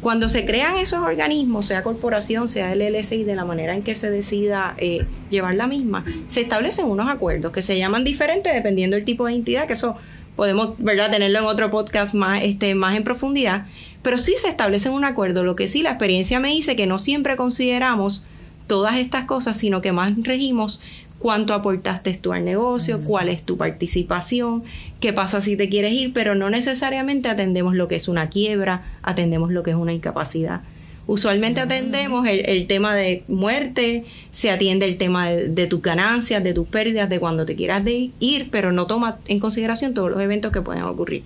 Cuando 0.00 0.28
se 0.28 0.44
crean 0.44 0.76
esos 0.76 1.00
organismos, 1.00 1.66
sea 1.66 1.82
corporación, 1.82 2.48
sea 2.48 2.74
LLC, 2.74 3.12
y 3.12 3.24
de 3.24 3.34
la 3.34 3.44
manera 3.44 3.74
en 3.74 3.82
que 3.82 3.94
se 3.94 4.10
decida 4.10 4.74
eh, 4.78 5.06
llevar 5.30 5.54
la 5.54 5.66
misma, 5.66 6.04
se 6.26 6.42
establecen 6.42 6.86
unos 6.86 7.08
acuerdos 7.08 7.52
que 7.52 7.62
se 7.62 7.78
llaman 7.78 8.04
diferentes 8.04 8.52
dependiendo 8.52 8.96
del 8.96 9.04
tipo 9.04 9.26
de 9.26 9.32
entidad, 9.32 9.66
que 9.66 9.72
eso 9.72 9.96
podemos 10.36 10.74
verdad 10.78 11.10
tenerlo 11.10 11.38
en 11.38 11.44
otro 11.46 11.70
podcast 11.70 12.14
más 12.14 12.42
este 12.42 12.74
más 12.74 12.96
en 12.96 13.04
profundidad 13.04 13.66
pero 14.04 14.18
sí 14.18 14.34
se 14.36 14.48
establece 14.48 14.90
un 14.90 15.02
acuerdo 15.02 15.42
lo 15.42 15.56
que 15.56 15.66
sí 15.66 15.82
la 15.82 15.90
experiencia 15.90 16.38
me 16.38 16.50
dice 16.50 16.76
que 16.76 16.86
no 16.86 17.00
siempre 17.00 17.34
consideramos 17.34 18.24
todas 18.68 18.98
estas 18.98 19.24
cosas, 19.24 19.56
sino 19.56 19.82
que 19.82 19.92
más 19.92 20.12
regimos 20.22 20.80
cuánto 21.18 21.54
aportaste 21.54 22.12
tú 22.14 22.34
al 22.34 22.44
negocio, 22.44 23.00
cuál 23.00 23.30
es 23.30 23.42
tu 23.42 23.56
participación, 23.56 24.62
qué 25.00 25.14
pasa 25.14 25.40
si 25.40 25.56
te 25.56 25.70
quieres 25.70 25.92
ir, 25.92 26.12
pero 26.12 26.34
no 26.34 26.50
necesariamente 26.50 27.30
atendemos 27.30 27.74
lo 27.74 27.88
que 27.88 27.96
es 27.96 28.08
una 28.08 28.28
quiebra, 28.28 28.82
atendemos 29.02 29.50
lo 29.50 29.62
que 29.62 29.70
es 29.70 29.76
una 29.76 29.94
incapacidad. 29.94 30.60
Usualmente 31.06 31.60
atendemos 31.60 32.26
el, 32.28 32.66
tema 32.66 32.94
de 32.94 33.24
muerte, 33.28 34.04
se 34.32 34.50
atiende 34.50 34.86
el 34.86 34.98
tema 34.98 35.28
de, 35.28 35.66
tus 35.66 35.80
ganancias, 35.80 36.44
de 36.44 36.54
tus 36.54 36.66
pérdidas, 36.68 37.08
de 37.08 37.20
cuando 37.20 37.44
te 37.46 37.56
quieras 37.56 37.84
de 37.84 38.10
ir, 38.20 38.48
pero 38.50 38.72
no 38.72 38.86
toma 38.86 39.18
en 39.26 39.38
consideración 39.38 39.94
todos 39.94 40.10
los 40.10 40.20
eventos 40.20 40.52
que 40.52 40.62
pueden 40.62 40.82
ocurrir. 40.82 41.24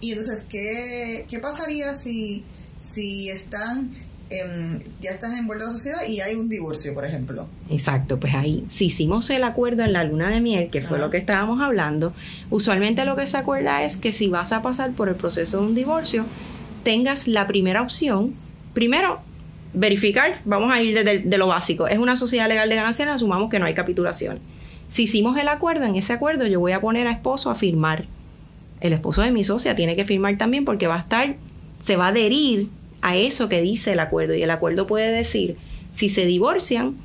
Y 0.00 0.12
entonces, 0.12 0.44
¿qué, 0.44 1.26
qué 1.28 1.38
pasaría 1.38 1.94
si, 1.94 2.44
si 2.88 3.30
están 3.30 3.94
ya 5.00 5.10
estás 5.10 5.38
envuelto 5.38 5.64
en 5.64 5.68
la 5.68 5.72
sociedad 5.72 5.98
y 6.06 6.20
hay 6.20 6.34
un 6.34 6.48
divorcio, 6.48 6.92
por 6.94 7.04
ejemplo. 7.04 7.46
Exacto, 7.70 8.18
pues 8.18 8.34
ahí, 8.34 8.64
si 8.68 8.86
hicimos 8.86 9.30
el 9.30 9.44
acuerdo 9.44 9.84
en 9.84 9.92
la 9.92 10.02
luna 10.02 10.30
de 10.30 10.40
miel, 10.40 10.68
que 10.68 10.82
fue 10.82 10.98
lo 10.98 11.10
que 11.10 11.18
estábamos 11.18 11.60
hablando, 11.60 12.12
usualmente 12.50 13.04
lo 13.04 13.14
que 13.14 13.26
se 13.26 13.36
acuerda 13.36 13.84
es 13.84 13.96
que 13.96 14.12
si 14.12 14.28
vas 14.28 14.52
a 14.52 14.62
pasar 14.62 14.92
por 14.92 15.08
el 15.08 15.14
proceso 15.14 15.60
de 15.60 15.66
un 15.66 15.74
divorcio, 15.74 16.24
tengas 16.82 17.28
la 17.28 17.46
primera 17.46 17.82
opción, 17.82 18.34
primero, 18.74 19.20
verificar, 19.74 20.40
vamos 20.44 20.72
a 20.72 20.80
ir 20.82 21.04
de, 21.04 21.18
de 21.20 21.38
lo 21.38 21.46
básico, 21.46 21.86
es 21.86 21.98
una 21.98 22.16
sociedad 22.16 22.48
legal 22.48 22.68
de 22.68 22.76
ganancias, 22.76 23.08
asumamos 23.08 23.48
que 23.48 23.60
no 23.60 23.66
hay 23.66 23.74
capitulación. 23.74 24.40
Si 24.88 25.04
hicimos 25.04 25.38
el 25.38 25.48
acuerdo, 25.48 25.84
en 25.84 25.94
ese 25.94 26.12
acuerdo 26.12 26.46
yo 26.46 26.58
voy 26.58 26.72
a 26.72 26.80
poner 26.80 27.06
a 27.06 27.12
esposo 27.12 27.50
a 27.50 27.54
firmar. 27.54 28.06
El 28.80 28.92
esposo 28.92 29.22
de 29.22 29.30
mi 29.30 29.44
socia 29.44 29.74
tiene 29.74 29.96
que 29.96 30.04
firmar 30.04 30.36
también 30.38 30.64
porque 30.64 30.86
va 30.86 30.96
a 30.96 31.00
estar, 31.00 31.34
se 31.82 31.96
va 31.96 32.06
a 32.06 32.08
adherir 32.08 32.68
a 33.02 33.16
eso 33.16 33.48
que 33.48 33.62
dice 33.62 33.92
el 33.92 34.00
acuerdo. 34.00 34.34
Y 34.34 34.42
el 34.42 34.50
acuerdo 34.50 34.86
puede 34.86 35.10
decir, 35.10 35.56
si 35.92 36.08
se 36.08 36.26
divorcian, 36.26 36.96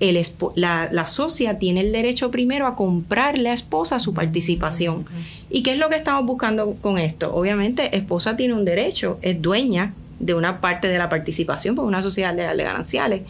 el 0.00 0.20
la, 0.56 0.88
la, 0.90 1.06
socia 1.06 1.58
tiene 1.58 1.80
el 1.80 1.92
derecho 1.92 2.30
primero 2.30 2.66
a 2.66 2.74
comprar 2.74 3.38
la 3.38 3.52
esposa 3.52 3.98
su 4.00 4.12
participación. 4.12 5.06
¿Y 5.50 5.62
qué 5.62 5.72
es 5.72 5.78
lo 5.78 5.88
que 5.88 5.96
estamos 5.96 6.26
buscando 6.26 6.76
con 6.80 6.98
esto? 6.98 7.34
Obviamente, 7.34 7.96
esposa 7.96 8.36
tiene 8.36 8.54
un 8.54 8.64
derecho, 8.64 9.18
es 9.22 9.40
dueña 9.40 9.94
de 10.18 10.34
una 10.34 10.60
parte 10.60 10.88
de 10.88 10.98
la 10.98 11.08
participación 11.08 11.74
por 11.74 11.84
una 11.84 12.02
sociedad 12.02 12.34
de 12.34 12.64
gananciales. 12.64 13.22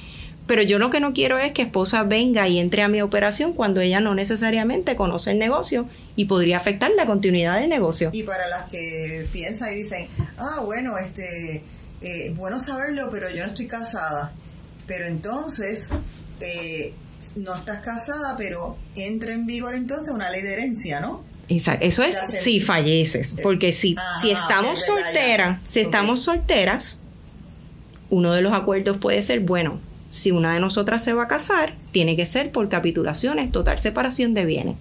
Pero 0.46 0.62
yo 0.62 0.78
lo 0.78 0.90
que 0.90 1.00
no 1.00 1.14
quiero 1.14 1.38
es 1.38 1.52
que 1.52 1.62
esposa 1.62 2.02
venga 2.02 2.46
y 2.48 2.58
entre 2.58 2.82
a 2.82 2.88
mi 2.88 3.00
operación 3.00 3.54
cuando 3.54 3.80
ella 3.80 4.00
no 4.00 4.14
necesariamente 4.14 4.94
conoce 4.94 5.30
el 5.30 5.38
negocio 5.38 5.86
y 6.16 6.26
podría 6.26 6.58
afectar 6.58 6.90
la 6.96 7.06
continuidad 7.06 7.58
del 7.58 7.70
negocio. 7.70 8.10
Y 8.12 8.24
para 8.24 8.46
las 8.48 8.68
que 8.70 9.26
piensan 9.32 9.72
y 9.72 9.76
dicen, 9.76 10.08
ah, 10.36 10.60
bueno, 10.62 10.98
este, 10.98 11.64
eh, 12.02 12.34
bueno 12.36 12.58
saberlo, 12.58 13.08
pero 13.10 13.30
yo 13.30 13.42
no 13.42 13.46
estoy 13.46 13.66
casada. 13.66 14.32
Pero 14.86 15.06
entonces, 15.06 15.88
eh, 16.40 16.92
no 17.36 17.54
estás 17.54 17.82
casada, 17.82 18.36
pero 18.36 18.76
entra 18.94 19.32
en 19.32 19.46
vigor 19.46 19.74
entonces 19.74 20.12
una 20.12 20.30
ley 20.30 20.42
de 20.42 20.52
herencia, 20.52 21.00
¿no? 21.00 21.24
Exacto. 21.48 21.86
Eso 21.86 22.02
es 22.02 22.16
si 22.42 22.60
falleces. 22.60 23.34
Porque 23.42 23.72
si, 23.72 23.96
Ajá, 23.98 24.18
si 24.20 24.30
estamos 24.30 24.80
es 24.80 24.86
solteras, 24.86 25.60
si 25.64 25.80
estamos 25.80 26.20
solteras, 26.20 27.02
uno 28.10 28.32
de 28.32 28.42
los 28.42 28.52
acuerdos 28.52 28.98
puede 28.98 29.22
ser, 29.22 29.40
bueno, 29.40 29.80
si 30.14 30.30
una 30.30 30.54
de 30.54 30.61
nosotras 30.61 31.02
se 31.02 31.12
va 31.12 31.25
a 31.25 31.28
casar, 31.28 31.75
tiene 31.90 32.14
que 32.14 32.25
ser 32.25 32.52
por 32.52 32.68
capitulaciones, 32.68 33.50
total 33.50 33.80
separación 33.80 34.33
de 34.33 34.44
bienes. 34.44 34.76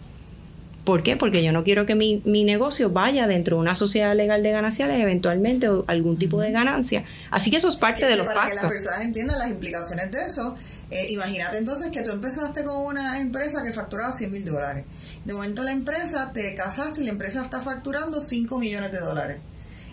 ¿Por 0.86 1.02
qué? 1.02 1.18
Porque 1.18 1.44
yo 1.44 1.52
no 1.52 1.64
quiero 1.64 1.88
que 1.88 1.96
mi, 1.96 2.22
mi 2.24 2.44
negocio 2.44 2.92
vaya 2.92 3.26
dentro 3.26 3.56
de 3.56 3.62
una 3.64 3.74
sociedad 3.74 4.16
legal 4.16 4.44
de 4.44 4.52
gananciales 4.52 5.02
eventualmente 5.02 5.70
o 5.70 5.86
algún 5.88 6.20
tipo 6.20 6.40
de 6.40 6.52
ganancia. 6.52 7.06
Así 7.32 7.50
que 7.50 7.58
eso 7.58 7.68
es 7.68 7.78
parte 7.78 8.06
de 8.06 8.12
Que 8.12 8.18
los 8.18 8.28
para 8.28 8.42
que 8.42 8.54
las 8.54 8.66
pactos. 8.66 8.70
personas 8.70 9.02
entiendan 9.08 9.40
las 9.40 9.50
implicaciones 9.50 10.12
de 10.12 10.24
eso, 10.24 10.56
eh, 10.92 11.08
imagínate 11.10 11.58
entonces 11.58 11.90
que 11.90 12.04
tú 12.04 12.12
empezaste 12.12 12.64
con 12.64 12.86
una 12.86 13.20
empresa 13.20 13.64
que 13.64 13.74
facturaba 13.74 14.14
100 14.14 14.32
mil 14.32 14.46
dólares. 14.46 14.86
De 15.26 15.34
momento 15.34 15.64
la 15.64 15.72
empresa, 15.72 16.30
te 16.32 16.54
casaste 16.54 17.02
y 17.02 17.06
la 17.06 17.12
empresa 17.12 17.42
está 17.42 17.62
facturando 17.62 18.22
5 18.22 18.60
millones 18.60 18.92
de 18.92 19.00
dólares. 19.00 19.38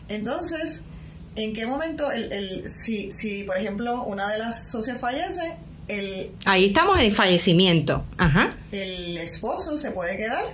Entonces, 0.09 0.83
¿en 1.37 1.55
qué 1.55 1.67
momento, 1.67 2.11
el, 2.11 2.33
el, 2.33 2.71
si, 2.71 3.13
si 3.13 3.45
por 3.45 3.57
ejemplo 3.57 4.05
una 4.05 4.29
de 4.31 4.39
las 4.39 4.71
socias 4.71 5.01
fallece, 5.01 5.57
el, 5.89 6.31
Ahí 6.45 6.67
estamos 6.67 6.99
en 6.99 7.07
el 7.07 7.13
fallecimiento. 7.13 8.05
Ajá. 8.17 8.51
el 8.71 9.19
esposo 9.19 9.77
se 9.77 9.91
puede 9.91 10.17
quedar? 10.17 10.45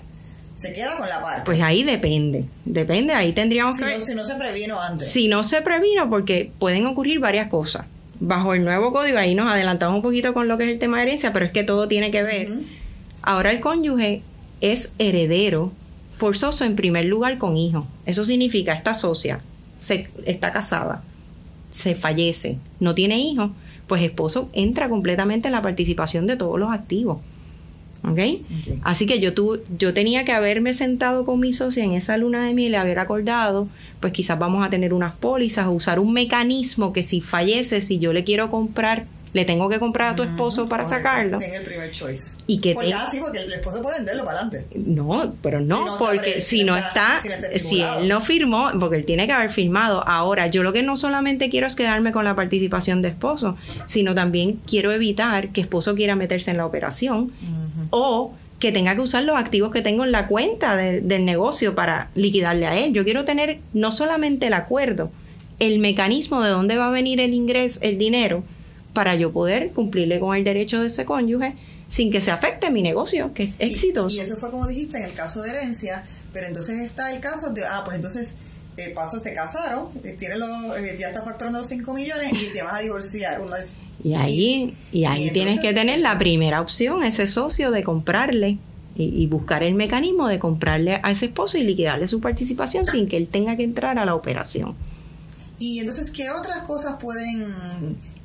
Se 0.56 0.72
queda 0.72 0.96
con 0.96 1.06
la 1.06 1.20
parte. 1.20 1.42
Pues 1.44 1.60
ahí 1.60 1.82
depende. 1.82 2.46
Depende, 2.64 3.12
ahí 3.12 3.34
tendríamos 3.34 3.76
si, 3.76 3.84
que 3.84 3.98
no, 3.98 4.04
si 4.04 4.14
no 4.14 4.24
se 4.24 4.34
previno 4.36 4.80
antes. 4.80 5.10
Si 5.10 5.28
no 5.28 5.44
se 5.44 5.60
previno, 5.60 6.08
porque 6.08 6.50
pueden 6.58 6.86
ocurrir 6.86 7.20
varias 7.20 7.48
cosas. 7.48 7.84
Bajo 8.18 8.54
el 8.54 8.64
nuevo 8.64 8.92
código, 8.92 9.18
ahí 9.18 9.34
nos 9.34 9.50
adelantamos 9.50 9.96
un 9.96 10.02
poquito 10.02 10.32
con 10.32 10.48
lo 10.48 10.56
que 10.56 10.64
es 10.64 10.70
el 10.70 10.78
tema 10.78 10.96
de 10.96 11.02
herencia, 11.02 11.34
pero 11.34 11.44
es 11.44 11.52
que 11.52 11.64
todo 11.64 11.86
tiene 11.86 12.10
que 12.10 12.22
ver. 12.22 12.48
Ahora 13.20 13.50
el 13.50 13.60
cónyuge 13.60 14.22
es 14.62 14.94
heredero 14.98 15.72
forzoso 16.14 16.64
en 16.64 16.76
primer 16.76 17.04
lugar 17.04 17.36
con 17.36 17.58
hijo. 17.58 17.86
Eso 18.06 18.24
significa 18.24 18.72
esta 18.72 18.94
socia 18.94 19.40
se, 19.76 20.08
está 20.24 20.52
casada, 20.52 21.02
se 21.70 21.94
fallece, 21.94 22.58
no 22.80 22.94
tiene 22.94 23.18
hijos, 23.18 23.50
pues 23.86 24.02
esposo 24.02 24.50
entra 24.52 24.88
completamente 24.88 25.48
en 25.48 25.52
la 25.52 25.62
participación 25.62 26.26
de 26.26 26.36
todos 26.36 26.58
los 26.58 26.70
activos. 26.70 27.18
¿Ok? 28.02 28.12
Ok. 28.12 28.78
Así 28.82 29.06
que 29.06 29.20
yo, 29.20 29.34
tu, 29.34 29.60
yo 29.78 29.92
tenía 29.92 30.24
que 30.24 30.32
haberme 30.32 30.72
sentado 30.72 31.24
con 31.24 31.40
mi 31.40 31.52
socia 31.52 31.82
en 31.82 31.92
esa 31.92 32.16
luna 32.16 32.46
de 32.46 32.54
miel 32.54 32.72
y 32.72 32.76
haber 32.76 32.98
acordado, 32.98 33.68
pues 34.00 34.12
quizás 34.12 34.38
vamos 34.38 34.64
a 34.64 34.70
tener 34.70 34.92
unas 34.94 35.14
pólizas 35.14 35.66
o 35.66 35.72
usar 35.72 35.98
un 35.98 36.12
mecanismo 36.12 36.92
que 36.92 37.02
si 37.02 37.20
fallece, 37.20 37.80
si 37.80 37.98
yo 37.98 38.12
le 38.12 38.22
quiero 38.22 38.50
comprar, 38.50 39.06
le 39.36 39.44
tengo 39.44 39.68
que 39.68 39.78
comprar 39.78 40.12
a 40.14 40.16
tu 40.16 40.22
esposo 40.22 40.66
para 40.68 40.84
Correcto. 40.84 41.04
sacarlo. 41.08 41.38
Ten 41.38 41.54
el 41.54 41.62
primer 41.62 41.90
choice. 41.92 42.34
Y 42.46 42.58
que 42.60 42.72
Pues 42.74 42.86
te- 42.86 42.90
ya, 42.90 43.08
sí, 43.10 43.18
porque 43.20 43.38
el 43.40 43.52
esposo 43.52 43.82
puede 43.82 43.98
venderlo 43.98 44.24
para 44.24 44.40
adelante. 44.40 44.66
No, 44.74 45.32
pero 45.42 45.60
no, 45.60 45.76
Si 45.78 45.84
no 45.84 45.92
está 45.92 45.98
porque 46.04 46.40
si 46.40 46.64
no 46.64 46.76
está, 46.76 47.20
si 47.22 47.28
no 47.28 47.34
está 47.34 47.48
si 47.50 47.54
estipulado. 47.56 48.00
él 48.00 48.08
no 48.08 48.20
firmó, 48.22 48.70
porque 48.80 48.96
él 48.96 49.04
tiene 49.04 49.26
que 49.26 49.32
haber 49.34 49.50
firmado. 49.50 50.02
Ahora, 50.08 50.46
yo 50.48 50.62
lo 50.62 50.72
que 50.72 50.82
no 50.82 50.96
solamente 50.96 51.50
quiero 51.50 51.66
es 51.66 51.76
quedarme 51.76 52.12
con 52.12 52.24
la 52.24 52.34
participación 52.34 53.02
de 53.02 53.08
esposo, 53.08 53.56
sino 53.84 54.14
también 54.14 54.58
quiero 54.66 54.90
evitar 54.90 55.50
que 55.50 55.60
esposo 55.60 55.94
quiera 55.94 56.16
meterse 56.16 56.50
en 56.50 56.56
la 56.56 56.66
operación 56.66 57.30
o 57.90 58.32
que 58.58 58.72
tenga 58.72 58.94
que 58.94 59.02
usar 59.02 59.22
los 59.24 59.36
activos 59.38 59.70
que 59.70 59.82
tengo 59.82 60.04
en 60.04 60.12
la 60.12 60.26
cuenta 60.28 60.76
de- 60.76 61.02
del 61.02 61.26
negocio 61.26 61.74
para 61.74 62.08
liquidarle 62.14 62.66
a 62.66 62.74
él. 62.78 62.94
Yo 62.94 63.04
quiero 63.04 63.26
tener 63.26 63.58
no 63.74 63.92
solamente 63.92 64.46
el 64.46 64.54
acuerdo, 64.54 65.10
el 65.58 65.78
mecanismo 65.78 66.42
de 66.42 66.48
dónde 66.50 66.76
va 66.78 66.88
a 66.88 66.90
venir 66.90 67.20
el 67.20 67.34
ingreso, 67.34 67.80
el 67.82 67.98
dinero, 67.98 68.42
para 68.96 69.14
yo 69.14 69.30
poder 69.30 69.72
cumplirle 69.72 70.18
con 70.18 70.34
el 70.34 70.42
derecho 70.42 70.80
de 70.80 70.86
ese 70.86 71.04
cónyuge 71.04 71.54
sin 71.86 72.10
que 72.10 72.22
se 72.22 72.30
afecte 72.30 72.70
mi 72.70 72.80
negocio, 72.80 73.34
que 73.34 73.42
es 73.58 73.72
exitoso. 73.72 74.16
Y, 74.16 74.20
eso 74.20 74.38
fue 74.38 74.50
como 74.50 74.66
dijiste 74.66 74.96
en 74.96 75.04
el 75.04 75.12
caso 75.12 75.42
de 75.42 75.50
herencia, 75.50 76.02
pero 76.32 76.46
entonces 76.46 76.80
está 76.80 77.14
el 77.14 77.20
caso 77.20 77.50
de, 77.50 77.62
ah, 77.66 77.82
pues 77.84 77.96
entonces, 77.96 78.34
eh, 78.78 78.92
paso, 78.94 79.20
se 79.20 79.34
casaron, 79.34 79.88
eh, 80.02 80.16
tiene 80.18 80.38
los, 80.38 80.48
eh, 80.78 80.96
ya 80.98 81.08
está 81.08 81.22
facturando 81.22 81.58
los 81.58 81.68
5 81.68 81.92
millones 81.92 82.32
y 82.42 82.54
te 82.54 82.62
vas 82.62 82.72
a 82.72 82.78
divorciar. 82.78 83.42
Uno 83.42 83.54
es- 83.54 83.66
Y 84.02 84.14
ahí, 84.14 84.74
y 84.92 85.04
ahí 85.04 85.26
y 85.26 85.30
tienes 85.30 85.56
entonces, 85.56 85.74
que 85.74 85.78
tener 85.78 85.98
la 85.98 86.16
primera 86.16 86.62
opción, 86.62 87.04
ese 87.04 87.26
socio, 87.26 87.70
de 87.70 87.84
comprarle 87.84 88.56
y, 88.96 89.04
y 89.22 89.26
buscar 89.26 89.62
el 89.62 89.74
mecanismo 89.74 90.26
de 90.26 90.38
comprarle 90.38 91.00
a 91.02 91.10
ese 91.10 91.26
esposo 91.26 91.58
y 91.58 91.64
liquidarle 91.64 92.08
su 92.08 92.22
participación 92.22 92.86
sin 92.86 93.08
que 93.08 93.18
él 93.18 93.28
tenga 93.28 93.56
que 93.56 93.62
entrar 93.62 93.98
a 93.98 94.06
la 94.06 94.14
operación. 94.14 94.74
Y 95.58 95.80
entonces, 95.80 96.10
¿qué 96.10 96.30
otras 96.30 96.62
cosas 96.62 96.96
pueden, 97.00 97.46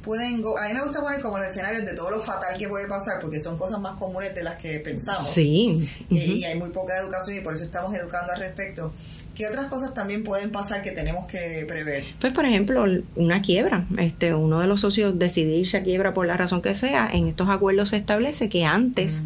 pueden, 0.03 0.41
go- 0.41 0.57
a 0.57 0.67
mí 0.67 0.73
me 0.73 0.83
gusta 0.83 0.99
poner 1.01 1.21
como 1.21 1.37
los 1.37 1.47
escenarios 1.47 1.85
de 1.85 1.95
todo 1.95 2.09
lo 2.11 2.21
fatal 2.21 2.57
que 2.57 2.67
puede 2.67 2.87
pasar, 2.87 3.19
porque 3.21 3.39
son 3.39 3.57
cosas 3.57 3.79
más 3.79 3.97
comunes 3.97 4.33
de 4.35 4.43
las 4.43 4.55
que 4.59 4.79
pensamos. 4.79 5.27
Sí. 5.27 5.89
Y 6.09 6.43
hay 6.43 6.57
muy 6.57 6.69
poca 6.69 6.97
educación 6.97 7.37
y 7.37 7.41
por 7.41 7.53
eso 7.55 7.63
estamos 7.63 7.93
educando 7.97 8.33
al 8.33 8.39
respecto. 8.39 8.93
¿Qué 9.35 9.47
otras 9.47 9.67
cosas 9.67 9.93
también 9.93 10.23
pueden 10.25 10.51
pasar 10.51 10.81
que 10.83 10.91
tenemos 10.91 11.25
que 11.25 11.63
prever? 11.67 12.03
Pues, 12.19 12.33
por 12.33 12.45
ejemplo, 12.45 12.83
una 13.15 13.41
quiebra. 13.41 13.85
Este, 13.97 14.33
uno 14.35 14.59
de 14.59 14.67
los 14.67 14.81
socios 14.81 15.17
decide 15.17 15.51
irse 15.55 15.77
a 15.77 15.83
quiebra 15.83 16.13
por 16.13 16.27
la 16.27 16.35
razón 16.35 16.61
que 16.61 16.75
sea. 16.75 17.09
En 17.11 17.27
estos 17.27 17.47
acuerdos 17.49 17.89
se 17.89 17.97
establece 17.97 18.49
que 18.49 18.65
antes 18.65 19.23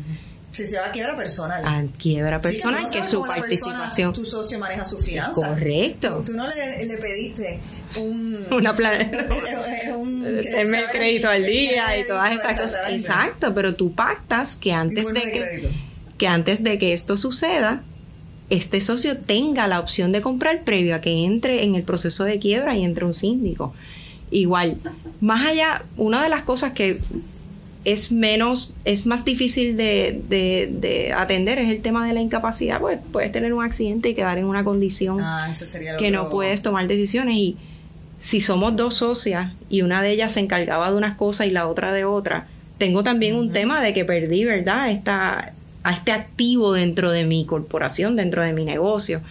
Si 0.56 0.68
se 0.68 0.78
va 0.78 0.88
a 0.88 0.92
quiebra 0.92 1.16
personal. 1.18 1.66
a 1.66 1.84
quiebra 1.98 2.40
Sí, 2.42 2.50
personal, 2.50 2.84
no 2.84 2.90
que 2.92 3.04
su 3.04 3.22
persona, 3.22 3.42
participación. 3.42 4.14
tu 4.14 4.26
socio 4.26 4.58
maneja 4.60 4.86
sus 4.86 5.04
finanzas. 5.04 5.34
Correcto. 5.50 6.18
Tú, 6.18 6.32
tú 6.32 6.38
no 6.38 6.46
le, 6.48 6.86
le 6.86 6.98
pediste 6.98 7.60
un... 7.98 8.46
Una 8.52 8.76
plan- 8.76 9.12
un- 9.98 10.24
Tenerme 10.24 10.80
el 10.80 10.88
crédito 10.88 11.30
al 11.30 11.46
día 11.46 11.98
y 12.00 12.08
todas 12.08 12.26
crédito, 12.28 12.50
estas 12.50 12.62
cosas. 12.62 12.80
exactamente. 12.92 12.96
Exacto, 13.06 13.54
pero 13.54 13.76
tú 13.76 13.94
pactas 13.94 14.56
que 14.56 14.74
antes 14.74 15.08
de 15.14 15.22
que, 15.22 15.70
que 16.18 16.28
antes 16.28 16.64
de 16.64 16.78
que 16.78 16.94
esto 16.94 17.18
suceda, 17.18 17.84
este 18.50 18.80
socio 18.82 19.18
tenga 19.18 19.68
la 19.68 19.80
opción 19.80 20.12
de 20.12 20.22
comprar 20.22 20.64
previo 20.64 20.96
a 20.96 21.02
que 21.02 21.24
entre 21.26 21.64
en 21.64 21.76
el 21.76 21.84
proceso 21.84 22.24
de 22.24 22.40
quiebra 22.40 22.76
y 22.78 22.84
entre 22.84 23.06
un 23.06 23.14
síndico. 23.14 23.74
Igual, 24.32 24.78
más 25.22 25.48
allá, 25.48 25.84
una 25.98 26.22
de 26.24 26.30
las 26.30 26.44
cosas 26.44 26.74
que 26.74 27.00
es 27.86 28.12
menos, 28.12 28.74
es 28.84 29.06
más 29.06 29.24
difícil 29.26 29.78
de, 29.78 30.20
de- 30.28 30.70
de 30.72 31.14
atender 31.14 31.60
es 31.60 31.70
el 31.70 31.82
tema 31.82 32.06
de 32.08 32.14
la 32.14 32.22
incapacidad, 32.22 32.80
pues 32.80 33.00
puedes 33.12 33.32
tener 33.32 33.54
un 33.54 33.64
accidente 33.64 34.10
y 34.10 34.16
quedar 34.16 34.38
en 34.38 34.46
una 34.46 34.64
condición 34.64 35.20
Ah, 35.22 35.48
que 36.00 36.10
no 36.12 36.30
puedes 36.32 36.62
tomar 36.62 36.88
decisiones. 36.88 37.36
Y 37.38 37.58
si 38.20 38.42
somos 38.42 38.76
dos 38.76 38.96
socias 38.96 39.52
y 39.70 39.84
una 39.84 40.02
de 40.02 40.12
ellas 40.12 40.32
se 40.32 40.40
encargaba 40.40 40.90
de 40.92 40.98
unas 40.98 41.16
cosas 41.16 41.48
y 41.48 41.52
la 41.52 41.68
otra 41.68 41.94
de 41.94 42.06
otra, 42.06 42.48
tengo 42.80 43.04
también 43.04 43.36
un 43.36 43.54
tema 43.54 43.82
de 43.82 43.94
que 43.94 44.04
perdí, 44.04 44.44
¿verdad? 44.46 44.90
Esta, 44.90 45.54
a 45.84 45.94
este 45.94 46.12
activo 46.12 46.74
dentro 46.74 47.12
de 47.12 47.24
mi 47.24 47.46
corporación, 47.46 48.16
dentro 48.16 48.42
de 48.42 48.52
mi 48.54 48.66
negocio. 48.66 49.22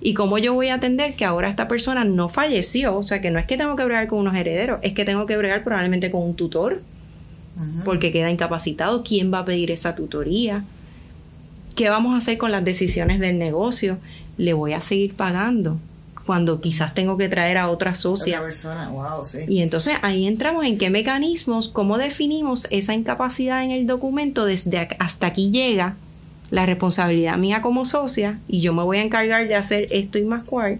Y 0.00 0.14
cómo 0.14 0.38
yo 0.38 0.54
voy 0.54 0.68
a 0.68 0.74
atender 0.74 1.14
que 1.16 1.24
ahora 1.24 1.48
esta 1.48 1.66
persona 1.66 2.04
no 2.04 2.28
falleció, 2.28 2.96
o 2.96 3.02
sea, 3.02 3.20
que 3.20 3.30
no 3.30 3.38
es 3.40 3.46
que 3.46 3.56
tengo 3.56 3.74
que 3.74 3.84
bregar 3.84 4.06
con 4.06 4.20
unos 4.20 4.36
herederos, 4.36 4.78
es 4.82 4.92
que 4.92 5.04
tengo 5.04 5.26
que 5.26 5.36
bregar 5.36 5.64
probablemente 5.64 6.10
con 6.10 6.22
un 6.22 6.34
tutor, 6.36 6.82
Porque 7.84 8.10
queda 8.10 8.30
incapacitado, 8.30 9.04
quién 9.04 9.32
va 9.32 9.40
a 9.40 9.44
pedir 9.44 9.70
esa 9.70 9.94
tutoría, 9.94 10.64
qué 11.76 11.88
vamos 11.88 12.14
a 12.14 12.18
hacer 12.18 12.36
con 12.36 12.50
las 12.50 12.64
decisiones 12.64 13.20
del 13.20 13.38
negocio, 13.38 13.98
le 14.36 14.52
voy 14.54 14.72
a 14.72 14.80
seguir 14.80 15.14
pagando 15.14 15.78
cuando 16.26 16.60
quizás 16.60 16.94
tengo 16.94 17.16
que 17.16 17.28
traer 17.28 17.58
a 17.58 17.68
otra 17.68 17.94
socia. 17.94 18.38
Otra 18.38 18.46
persona, 18.46 18.88
wow, 18.88 19.24
sí. 19.24 19.38
Y 19.46 19.60
entonces 19.60 19.94
ahí 20.02 20.26
entramos 20.26 20.64
en 20.64 20.78
qué 20.78 20.90
mecanismos, 20.90 21.68
cómo 21.68 21.98
definimos 21.98 22.66
esa 22.70 22.94
incapacidad 22.94 23.62
en 23.62 23.70
el 23.70 23.86
documento 23.86 24.46
desde 24.46 24.88
hasta 24.98 25.26
aquí 25.26 25.50
llega 25.50 25.96
la 26.50 26.66
responsabilidad 26.66 27.36
mía 27.36 27.62
como 27.62 27.84
socia 27.84 28.38
y 28.48 28.60
yo 28.60 28.72
me 28.72 28.82
voy 28.82 28.98
a 28.98 29.02
encargar 29.02 29.48
de 29.48 29.54
hacer 29.54 29.86
esto 29.90 30.18
y 30.18 30.24
más 30.24 30.44
cual 30.44 30.78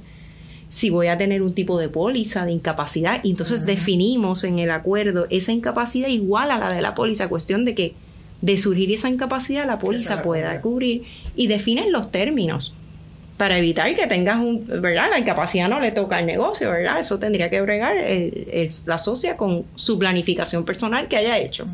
si 0.75 0.91
voy 0.91 1.07
a 1.07 1.17
tener 1.17 1.41
un 1.41 1.55
tipo 1.55 1.79
de 1.79 1.89
póliza 1.89 2.45
de 2.45 2.51
incapacidad. 2.51 3.21
Y 3.23 3.31
entonces 3.31 3.65
definimos 3.65 4.43
en 4.43 4.59
el 4.59 4.73
acuerdo 4.73 5.29
esa 5.31 5.53
incapacidad 5.53 6.09
igual 6.09 6.51
a 6.51 6.59
la 6.59 6.73
de 6.73 6.83
la 6.83 6.97
póliza, 6.97 7.29
cuestión 7.29 7.65
de 7.65 7.77
que 7.77 7.95
de 8.41 8.59
surgir 8.59 8.91
esa 8.91 9.09
incapacidad 9.09 9.69
la 9.69 9.79
póliza 9.79 10.25
pueda 10.25 10.61
cubrir 10.61 11.05
y 11.37 11.47
definen 11.47 11.93
los 11.93 12.11
términos 12.11 12.75
para 13.37 13.59
evitar 13.59 13.93
que 13.97 14.07
tengas 14.07 14.37
un, 14.39 14.65
¿verdad? 14.81 15.11
La 15.11 15.19
incapacidad 15.19 15.69
no 15.69 15.81
le 15.81 15.91
toca 15.91 16.19
al 16.19 16.27
negocio, 16.27 16.71
¿verdad? 16.71 17.01
Eso 17.01 17.19
tendría 17.19 17.51
que 17.51 17.61
bregar 17.61 17.97
el- 17.97 18.47
el- 18.53 18.71
la 18.87 18.97
socia 18.97 19.37
con 19.37 19.65
su 19.75 19.99
planificación 19.99 20.65
personal 20.65 21.09
que 21.09 21.17
haya 21.17 21.37
hecho. 21.39 21.67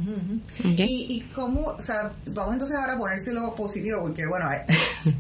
Y, 0.89 1.07
y 1.17 1.21
cómo, 1.35 1.67
o 1.79 1.81
sea, 1.83 2.13
vamos 2.29 2.55
entonces 2.55 2.77
ahora 2.79 2.95
a 2.95 2.99
ponérselo 2.99 3.55
positivo, 3.55 4.01
porque 4.01 4.27
bueno, 4.27 4.47
hay, 4.49 4.61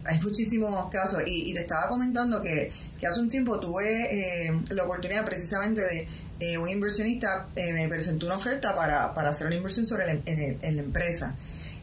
hay 0.06 0.20
muchísimos 0.20 0.88
casos. 0.90 1.22
Y, 1.26 1.50
y 1.50 1.54
te 1.54 1.60
estaba 1.60 1.88
comentando 1.88 2.42
que, 2.42 2.72
que 2.98 3.06
hace 3.06 3.20
un 3.20 3.28
tiempo 3.28 3.60
tuve 3.60 4.46
eh, 4.46 4.52
la 4.70 4.84
oportunidad 4.84 5.24
precisamente 5.26 5.82
de 5.82 6.08
eh, 6.40 6.56
un 6.56 6.70
inversionista 6.70 7.48
eh, 7.54 7.72
me 7.74 7.86
presentó 7.86 8.24
una 8.24 8.36
oferta 8.36 8.74
para, 8.74 9.12
para 9.12 9.28
hacer 9.28 9.46
una 9.46 9.56
inversión 9.56 9.84
sobre 9.84 10.06
la, 10.06 10.12
en, 10.12 10.40
el- 10.40 10.56
en 10.62 10.76
la 10.76 10.82
empresa. 10.82 11.34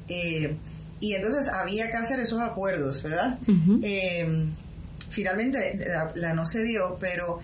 Eh, 0.09 0.55
y 0.99 1.13
entonces 1.13 1.47
había 1.47 1.91
que 1.91 1.97
hacer 1.97 2.19
esos 2.19 2.41
acuerdos, 2.41 3.03
¿verdad? 3.03 3.37
Eh, 3.83 4.47
finalmente 5.09 5.79
la, 5.87 6.11
la 6.15 6.33
no 6.33 6.45
se 6.45 6.63
dio, 6.63 6.97
pero 6.99 7.39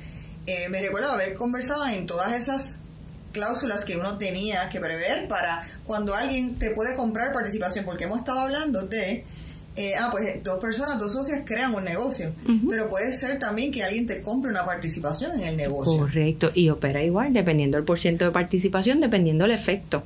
eh, 0.46 0.68
me 0.70 0.82
recuerdo 0.82 1.12
haber 1.12 1.34
conversado 1.36 1.88
en 1.88 2.06
todas 2.06 2.34
esas 2.34 2.80
cláusulas 3.32 3.86
que 3.86 3.98
uno 3.98 4.18
tenía 4.18 4.70
que 4.70 4.80
prever 4.80 5.28
para 5.28 5.68
cuando 5.86 6.14
alguien 6.14 6.56
te 6.56 6.72
puede 6.72 6.96
comprar 6.96 7.34
participación, 7.34 7.86
porque 7.86 8.06
hemos 8.06 8.20
estado 8.20 8.40
hablando 8.40 8.86
de 8.88 9.26
eh, 9.76 9.94
ah, 10.00 10.10
pues 10.12 10.44
dos 10.44 10.60
personas, 10.60 11.00
dos 11.00 11.14
socias 11.14 11.42
crean 11.46 11.74
un 11.74 11.84
negocio, 11.84 12.32
pero 12.70 12.90
puede 12.90 13.12
ser 13.14 13.40
también 13.40 13.72
que 13.72 13.84
alguien 13.84 14.06
te 14.06 14.22
compre 14.22 14.52
una 14.52 14.66
participación 14.66 15.40
en 15.40 15.48
el 15.48 15.58
negocio. 15.58 15.98
Correcto, 15.98 16.52
y 16.54 16.70
opera 16.70 17.04
igual, 17.04 17.34
dependiendo 17.34 17.78
del 17.78 17.86
porcentaje 17.86 18.30
de 18.30 18.34
participación, 18.34 19.00
dependiendo 19.00 19.46
del 19.46 19.52
efecto. 19.52 20.04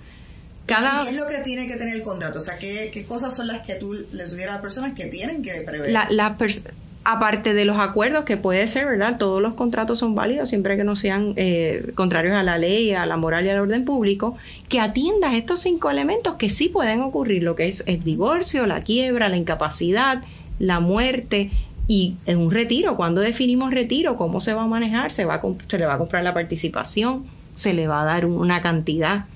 Cada... 0.68 1.04
¿Qué 1.04 1.10
es 1.10 1.16
lo 1.16 1.28
que 1.28 1.40
tiene 1.40 1.68
que 1.68 1.78
tener 1.78 1.96
el 1.96 2.04
contrato? 2.04 2.38
O 2.38 2.42
sea, 2.42 2.58
¿qué, 2.60 2.92
qué 2.94 3.06
cosas 3.06 3.36
son 3.36 3.48
las 3.48 3.66
que 3.66 3.76
tú 3.76 3.94
le 4.12 4.28
sugieras 4.28 4.50
a 4.50 4.54
las 4.54 4.62
personas 4.62 4.94
que 4.94 5.08
tienen 5.08 5.42
que 5.42 5.54
prever? 5.66 5.92
La, 5.92 6.08
la 6.12 6.38
aparte 7.10 7.54
de 7.54 7.64
los 7.64 7.80
acuerdos 7.80 8.26
que 8.26 8.36
puede 8.36 8.68
ser, 8.68 8.86
¿verdad? 8.86 9.18
Todos 9.18 9.42
los 9.42 9.54
contratos 9.54 9.98
son 9.98 10.14
válidos 10.14 10.50
siempre 10.50 10.76
que 10.76 10.84
no 10.84 10.98
sean 10.98 11.34
eh, 11.38 11.94
contrarios 11.96 12.36
a 12.36 12.44
la 12.44 12.58
ley, 12.58 12.94
a 12.94 13.06
la 13.06 13.16
moral 13.16 13.46
y 13.46 13.50
al 13.50 13.62
orden 13.62 13.86
público, 13.86 14.36
que 14.68 14.82
atiendas 14.82 15.34
estos 15.34 15.62
cinco 15.62 15.90
elementos 15.90 16.36
que 16.36 16.50
sí 16.50 16.68
pueden 16.68 17.00
ocurrir, 17.00 17.44
lo 17.44 17.56
que 17.56 17.70
es 17.70 17.86
el 17.88 18.04
divorcio, 18.04 18.68
la 18.68 18.82
quiebra, 18.84 19.30
la 19.30 19.38
incapacidad, 19.38 20.22
la 20.60 20.82
muerte 20.82 21.50
y 21.88 22.16
en 22.26 22.40
un 22.40 22.52
retiro. 22.52 22.98
Cuando 22.98 23.22
definimos 23.22 23.72
retiro? 23.72 24.18
¿Cómo 24.18 24.42
se 24.42 24.54
va 24.54 24.64
a 24.64 24.68
manejar? 24.68 25.14
¿Se, 25.14 25.24
va 25.24 25.36
a, 25.36 25.42
se 25.70 25.80
le 25.80 25.86
va 25.86 25.94
a 25.94 25.98
comprar 25.98 26.26
la 26.26 26.34
participación? 26.34 27.26
¿Se 27.56 27.74
le 27.74 27.88
va 27.88 28.02
a 28.02 28.06
dar 28.06 28.26
una 28.26 28.62
cantidad? 28.62 29.28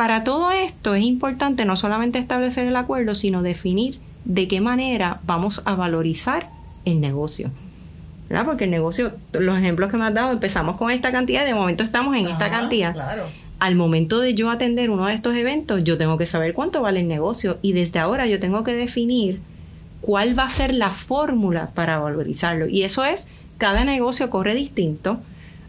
Para 0.00 0.24
todo 0.24 0.50
esto 0.50 0.94
es 0.94 1.04
importante 1.04 1.66
no 1.66 1.76
solamente 1.76 2.18
establecer 2.18 2.66
el 2.66 2.74
acuerdo, 2.76 3.14
sino 3.14 3.42
definir 3.42 3.98
de 4.24 4.48
qué 4.48 4.62
manera 4.62 5.20
vamos 5.26 5.60
a 5.66 5.74
valorizar 5.74 6.48
el 6.86 7.02
negocio. 7.02 7.50
¿verdad? 8.26 8.46
Porque 8.46 8.64
el 8.64 8.70
negocio, 8.70 9.12
los 9.34 9.58
ejemplos 9.58 9.90
que 9.90 9.98
me 9.98 10.06
has 10.06 10.14
dado, 10.14 10.32
empezamos 10.32 10.78
con 10.78 10.90
esta 10.90 11.12
cantidad 11.12 11.42
y 11.42 11.48
de 11.48 11.54
momento 11.54 11.84
estamos 11.84 12.16
en 12.16 12.28
esta 12.28 12.48
cantidad. 12.48 12.96
Al 13.58 13.76
momento 13.76 14.20
de 14.20 14.32
yo 14.32 14.48
atender 14.48 14.88
uno 14.88 15.04
de 15.04 15.12
estos 15.12 15.34
eventos, 15.34 15.84
yo 15.84 15.98
tengo 15.98 16.16
que 16.16 16.24
saber 16.24 16.54
cuánto 16.54 16.80
vale 16.80 17.00
el 17.00 17.06
negocio 17.06 17.58
y 17.60 17.74
desde 17.74 17.98
ahora 17.98 18.26
yo 18.26 18.40
tengo 18.40 18.64
que 18.64 18.72
definir 18.72 19.42
cuál 20.00 20.38
va 20.38 20.44
a 20.44 20.48
ser 20.48 20.74
la 20.74 20.92
fórmula 20.92 21.72
para 21.74 21.98
valorizarlo. 21.98 22.68
Y 22.68 22.84
eso 22.84 23.04
es, 23.04 23.26
cada 23.58 23.84
negocio 23.84 24.30
corre 24.30 24.54
distinto. 24.54 25.20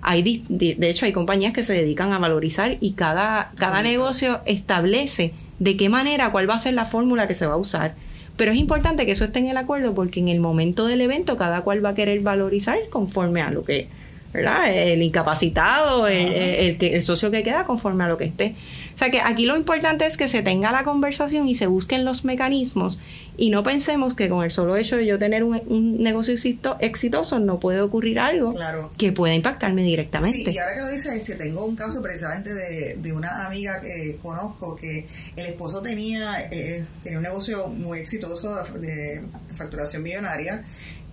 Hay, 0.02 0.44
de 0.50 0.90
hecho, 0.90 1.06
hay 1.06 1.12
compañías 1.12 1.54
que 1.54 1.64
se 1.64 1.74
dedican 1.74 2.12
a 2.12 2.20
valorizar 2.20 2.78
y 2.80 2.94
cada, 2.94 3.52
cada 3.58 3.84
negocio 3.84 4.42
establece 4.46 5.34
de 5.60 5.78
qué 5.78 5.90
manera, 5.90 6.32
cuál 6.32 6.50
va 6.50 6.56
a 6.56 6.60
ser 6.60 6.74
la 6.74 6.86
fórmula 6.86 7.28
que 7.28 7.36
se 7.36 7.46
va 7.46 7.54
a 7.54 7.58
usar 7.58 7.96
pero 8.42 8.54
es 8.54 8.58
importante 8.58 9.06
que 9.06 9.12
eso 9.12 9.26
esté 9.26 9.38
en 9.38 9.48
el 9.48 9.58
acuerdo 9.58 9.94
porque 9.94 10.20
en 10.20 10.28
el 10.28 10.40
momento 10.40 10.88
del 10.88 11.02
evento 11.02 11.38
cada 11.38 11.62
cual 11.62 11.86
va 11.86 11.90
a 11.90 11.94
querer 11.94 12.22
valorizar 12.22 12.80
conforme 12.90 13.42
a 13.44 13.52
lo 13.52 13.64
que, 13.64 13.88
¿verdad? 14.34 14.76
El 14.76 15.04
incapacitado, 15.04 16.08
el, 16.08 16.78
el, 16.80 17.04
socio 17.04 17.30
que 17.30 17.44
queda 17.44 17.66
conforme 17.66 18.04
a 18.04 18.08
lo 18.08 18.18
que 18.18 18.26
esté. 18.26 18.56
O 18.96 18.98
sea 18.98 19.12
que 19.12 19.22
aquí 19.22 19.46
lo 19.46 19.56
importante 19.56 20.08
es 20.08 20.18
que 20.18 20.28
se 20.28 20.42
tenga 20.42 20.72
la 20.72 20.84
conversación 20.84 21.48
y 21.48 21.54
se 21.54 21.68
busquen 21.68 22.04
los 22.04 22.26
mecanismos 22.26 22.98
y 23.38 23.50
no 23.50 23.64
pensemos 23.64 24.14
que 24.14 24.30
con 24.30 24.44
el 24.44 24.52
solo 24.52 24.76
hecho 24.76 24.98
de 24.98 25.06
yo 25.06 25.18
tener 25.18 25.44
un, 25.44 26.02
negocio 26.02 26.34
exitoso 26.80 27.40
no 27.40 27.60
puede 27.60 27.82
ocurrir 27.82 28.20
algo 28.20 28.54
que 28.98 29.12
pueda 29.12 29.34
impactarme 29.34 29.84
directamente. 29.84 30.52
Sí, 30.52 30.52
y 30.52 30.58
ahora 30.58 30.76
que 30.76 30.82
lo 30.82 30.90
dices, 30.90 31.14
este, 31.14 31.36
tengo 31.36 31.66
un 31.66 31.76
caso 31.76 32.02
precisamente 32.02 32.54
de, 32.54 33.12
una 33.12 33.46
amiga 33.46 33.82
que 33.82 34.18
conozco 34.22 34.76
que 34.76 35.08
el 35.36 35.46
esposo 35.46 35.82
tenía, 35.82 36.48
eh, 36.50 36.86
tenía 37.04 37.18
un 37.18 37.24
negocio 37.24 37.68
muy 37.68 38.00
exitoso 38.00 38.64
de 38.80 39.22
facturación 39.56 40.04
millonaria. 40.04 40.64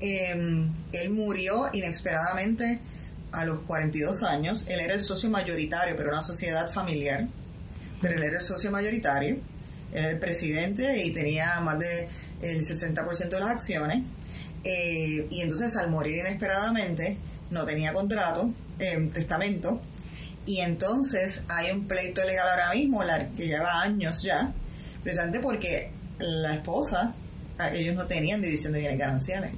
Em, 0.01 0.69
él 0.93 1.11
murió 1.11 1.71
inesperadamente 1.73 2.79
a 3.33 3.45
los 3.45 3.61
42 3.61 4.23
años. 4.23 4.65
Él 4.69 4.81
era 4.81 4.95
el 4.95 5.01
socio 5.01 5.29
mayoritario, 5.29 5.97
pero 5.97 6.11
una 6.11 6.23
sociedad 6.23 6.73
familiar. 6.73 7.27
Pero 8.01 8.17
él 8.17 8.23
era 8.23 8.39
el 8.39 8.45
socio 8.45 8.71
mayoritario 8.71 9.39
era 9.93 10.11
el 10.11 10.19
presidente 10.19 11.05
y 11.05 11.13
tenía 11.13 11.61
más 11.61 11.79
del 11.79 12.09
el 12.43 12.61
60% 12.65 13.29
de 13.29 13.41
las 13.41 13.51
acciones. 13.51 14.03
Eh, 14.65 15.27
y 15.31 15.41
entonces 15.41 15.77
al 15.77 15.91
morir 15.91 16.19
inesperadamente 16.19 17.17
no 17.51 17.65
tenía 17.65 17.93
contrato, 17.93 18.53
eh, 18.79 19.11
testamento, 19.13 19.81
y 20.47 20.61
entonces 20.61 21.43
hay 21.49 21.71
un 21.71 21.87
pleito 21.87 22.25
legal 22.25 22.49
ahora 22.49 22.73
mismo 22.73 23.03
que 23.37 23.47
lleva 23.47 23.83
años 23.83 24.23
ya, 24.23 24.53
precisamente 25.03 25.41
porque 25.41 25.91
la 26.19 26.55
esposa, 26.55 27.15
ellos 27.75 27.95
no 27.95 28.07
tenían 28.07 28.41
división 28.41 28.73
de 28.73 28.81
bienes 28.81 28.99
gananciales. 28.99 29.53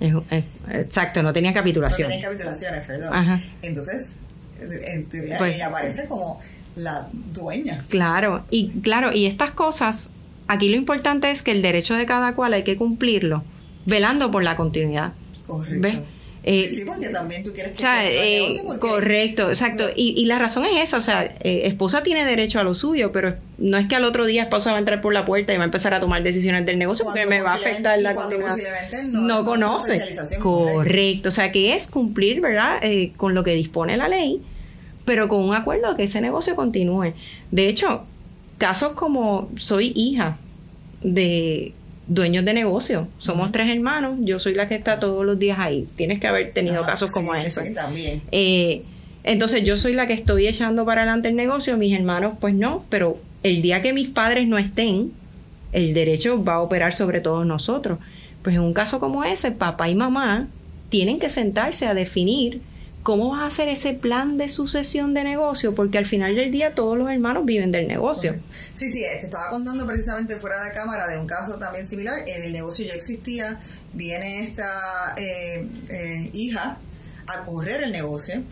exacto, 0.68 1.22
no 1.22 1.32
tenían 1.32 1.54
capitulación. 1.54 2.08
No 2.08 2.14
tenían 2.14 2.30
capitulaciones, 2.30 2.84
perdón. 2.86 3.42
Entonces, 3.62 4.14
en 4.60 5.08
teoría, 5.08 5.38
pues 5.38 5.54
ella 5.54 5.68
aparece 5.68 6.06
como 6.06 6.40
la 6.76 7.08
dueña. 7.12 7.84
Claro, 7.88 8.44
y 8.50 8.70
claro, 8.80 9.12
y 9.12 9.26
estas 9.26 9.52
cosas 9.52 10.10
Aquí 10.50 10.68
lo 10.68 10.74
importante 10.74 11.30
es 11.30 11.42
que 11.42 11.52
el 11.52 11.62
derecho 11.62 11.94
de 11.94 12.06
cada 12.06 12.34
cual 12.34 12.54
hay 12.54 12.64
que 12.64 12.76
cumplirlo, 12.76 13.44
velando 13.86 14.32
por 14.32 14.42
la 14.42 14.56
continuidad. 14.56 15.12
Correcto. 15.46 16.04
Eh, 16.42 16.68
sí, 16.72 16.82
porque 16.84 17.10
también 17.10 17.44
tú 17.44 17.52
quieres 17.52 17.76
que 17.76 18.48
eh, 18.48 18.62
Correcto, 18.80 19.50
exacto. 19.50 19.90
Y, 19.94 20.24
la 20.24 20.40
razón 20.40 20.66
es 20.66 20.82
esa, 20.82 20.96
o 20.96 21.00
sea, 21.00 21.22
eh, 21.22 21.62
esposa 21.66 22.02
tiene 22.02 22.26
derecho 22.26 22.58
a 22.58 22.64
lo 22.64 22.74
suyo, 22.74 23.12
pero 23.12 23.36
no 23.58 23.78
es 23.78 23.86
que 23.86 23.94
al 23.94 24.04
otro 24.04 24.26
día 24.26 24.42
esposa 24.42 24.72
va 24.72 24.78
a 24.78 24.80
entrar 24.80 25.00
por 25.00 25.14
la 25.14 25.24
puerta 25.24 25.54
y 25.54 25.56
va 25.56 25.62
a 25.62 25.66
empezar 25.66 25.94
a 25.94 26.00
tomar 26.00 26.24
decisiones 26.24 26.66
del 26.66 26.80
negocio 26.80 27.04
porque 27.04 27.26
me 27.26 27.42
va 27.42 27.52
a 27.52 27.54
afectar 27.54 28.02
la 28.02 28.16
continuidad. 28.16 28.56
No, 29.04 29.20
no 29.20 29.44
conoce. 29.44 30.02
Correcto, 30.40 31.28
o 31.28 31.32
sea, 31.32 31.52
que 31.52 31.76
es 31.76 31.86
cumplir, 31.86 32.40
¿verdad?, 32.40 32.80
con 33.16 33.36
lo 33.36 33.44
que 33.44 33.54
dispone 33.54 33.96
la 33.96 34.08
ley, 34.08 34.42
pero 35.04 35.28
con 35.28 35.44
un 35.44 35.54
acuerdo 35.54 35.94
que 35.94 36.02
ese 36.02 36.20
negocio 36.20 36.56
continúe. 36.56 37.14
De 37.52 37.68
hecho, 37.68 38.04
casos 38.60 38.92
como 38.92 39.48
soy 39.56 39.92
hija 39.96 40.36
de 41.02 41.72
dueños 42.06 42.44
de 42.44 42.52
negocio, 42.52 43.08
somos 43.18 43.52
tres 43.52 43.70
hermanos, 43.70 44.18
yo 44.20 44.38
soy 44.38 44.54
la 44.54 44.68
que 44.68 44.74
está 44.74 45.00
todos 45.00 45.24
los 45.24 45.38
días 45.38 45.58
ahí. 45.58 45.88
Tienes 45.96 46.20
que 46.20 46.26
haber 46.26 46.52
tenido 46.52 46.84
casos 46.84 47.10
como 47.10 47.34
ese. 47.34 47.70
también. 47.70 48.20
Eh, 48.30 48.82
entonces 49.24 49.64
yo 49.64 49.78
soy 49.78 49.94
la 49.94 50.06
que 50.06 50.12
estoy 50.12 50.46
echando 50.46 50.84
para 50.84 51.02
adelante 51.02 51.28
el 51.28 51.36
negocio, 51.36 51.76
mis 51.78 51.94
hermanos 51.94 52.34
pues 52.38 52.54
no, 52.54 52.84
pero 52.90 53.18
el 53.42 53.62
día 53.62 53.80
que 53.80 53.94
mis 53.94 54.08
padres 54.08 54.46
no 54.46 54.58
estén, 54.58 55.12
el 55.72 55.94
derecho 55.94 56.44
va 56.44 56.54
a 56.54 56.60
operar 56.60 56.92
sobre 56.92 57.20
todos 57.20 57.46
nosotros. 57.46 57.98
Pues 58.42 58.56
en 58.56 58.62
un 58.62 58.74
caso 58.74 59.00
como 59.00 59.24
ese, 59.24 59.52
papá 59.52 59.88
y 59.88 59.94
mamá 59.94 60.48
tienen 60.90 61.18
que 61.18 61.30
sentarse 61.30 61.86
a 61.86 61.94
definir 61.94 62.60
¿cómo 63.02 63.30
vas 63.30 63.42
a 63.42 63.46
hacer 63.46 63.68
ese 63.68 63.94
plan 63.94 64.36
de 64.36 64.48
sucesión 64.48 65.14
de 65.14 65.24
negocio? 65.24 65.74
Porque 65.74 65.98
al 65.98 66.06
final 66.06 66.34
del 66.34 66.50
día 66.50 66.74
todos 66.74 66.96
los 66.98 67.10
hermanos 67.10 67.44
viven 67.44 67.72
del 67.72 67.88
negocio. 67.88 68.36
Sí, 68.74 68.90
sí, 68.90 69.00
te 69.00 69.24
estaba 69.24 69.50
contando 69.50 69.86
precisamente 69.86 70.36
fuera 70.36 70.64
de 70.64 70.72
cámara 70.72 71.08
de 71.08 71.18
un 71.18 71.26
caso 71.26 71.58
también 71.58 71.86
similar. 71.86 72.28
En 72.28 72.42
el 72.42 72.52
negocio 72.52 72.86
ya 72.86 72.94
existía, 72.94 73.60
viene 73.92 74.44
esta 74.44 75.14
eh, 75.16 75.66
eh, 75.88 76.30
hija 76.32 76.78
a 77.26 77.44
correr 77.44 77.84
el 77.84 77.92
negocio. 77.92 78.42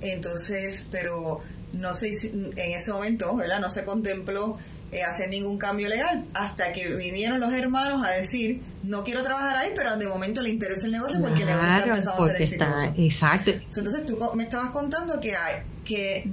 Entonces, 0.00 0.86
pero 0.90 1.42
no 1.72 1.94
sé 1.94 2.12
si 2.14 2.28
en 2.28 2.72
ese 2.72 2.92
momento, 2.92 3.36
¿verdad? 3.36 3.60
No 3.60 3.70
se 3.70 3.84
contempló 3.84 4.58
eh, 4.92 5.04
hacer 5.04 5.28
ningún 5.30 5.56
cambio 5.56 5.88
legal 5.88 6.24
hasta 6.34 6.72
que 6.72 6.88
vinieron 6.94 7.38
los 7.38 7.52
hermanos 7.52 8.04
a 8.04 8.10
decir 8.10 8.60
no 8.82 9.04
quiero 9.04 9.22
trabajar 9.22 9.56
ahí 9.56 9.70
pero 9.76 9.96
de 9.96 10.08
momento 10.08 10.42
le 10.42 10.50
interesa 10.50 10.86
el 10.86 10.92
negocio 10.92 11.20
porque 11.20 11.42
el 11.42 11.46
negocio 11.46 11.76
está 11.76 11.88
empezando 11.88 12.24
a 12.24 12.30
ser 12.30 12.42
exitoso 12.42 12.94
exacto. 12.96 13.50
Entonces 13.50 14.06
tú 14.06 14.18
me 14.34 14.42
estabas 14.42 14.70
contando 14.70 15.20
que 15.20 15.36
hay 15.36 15.62
que 15.84 16.24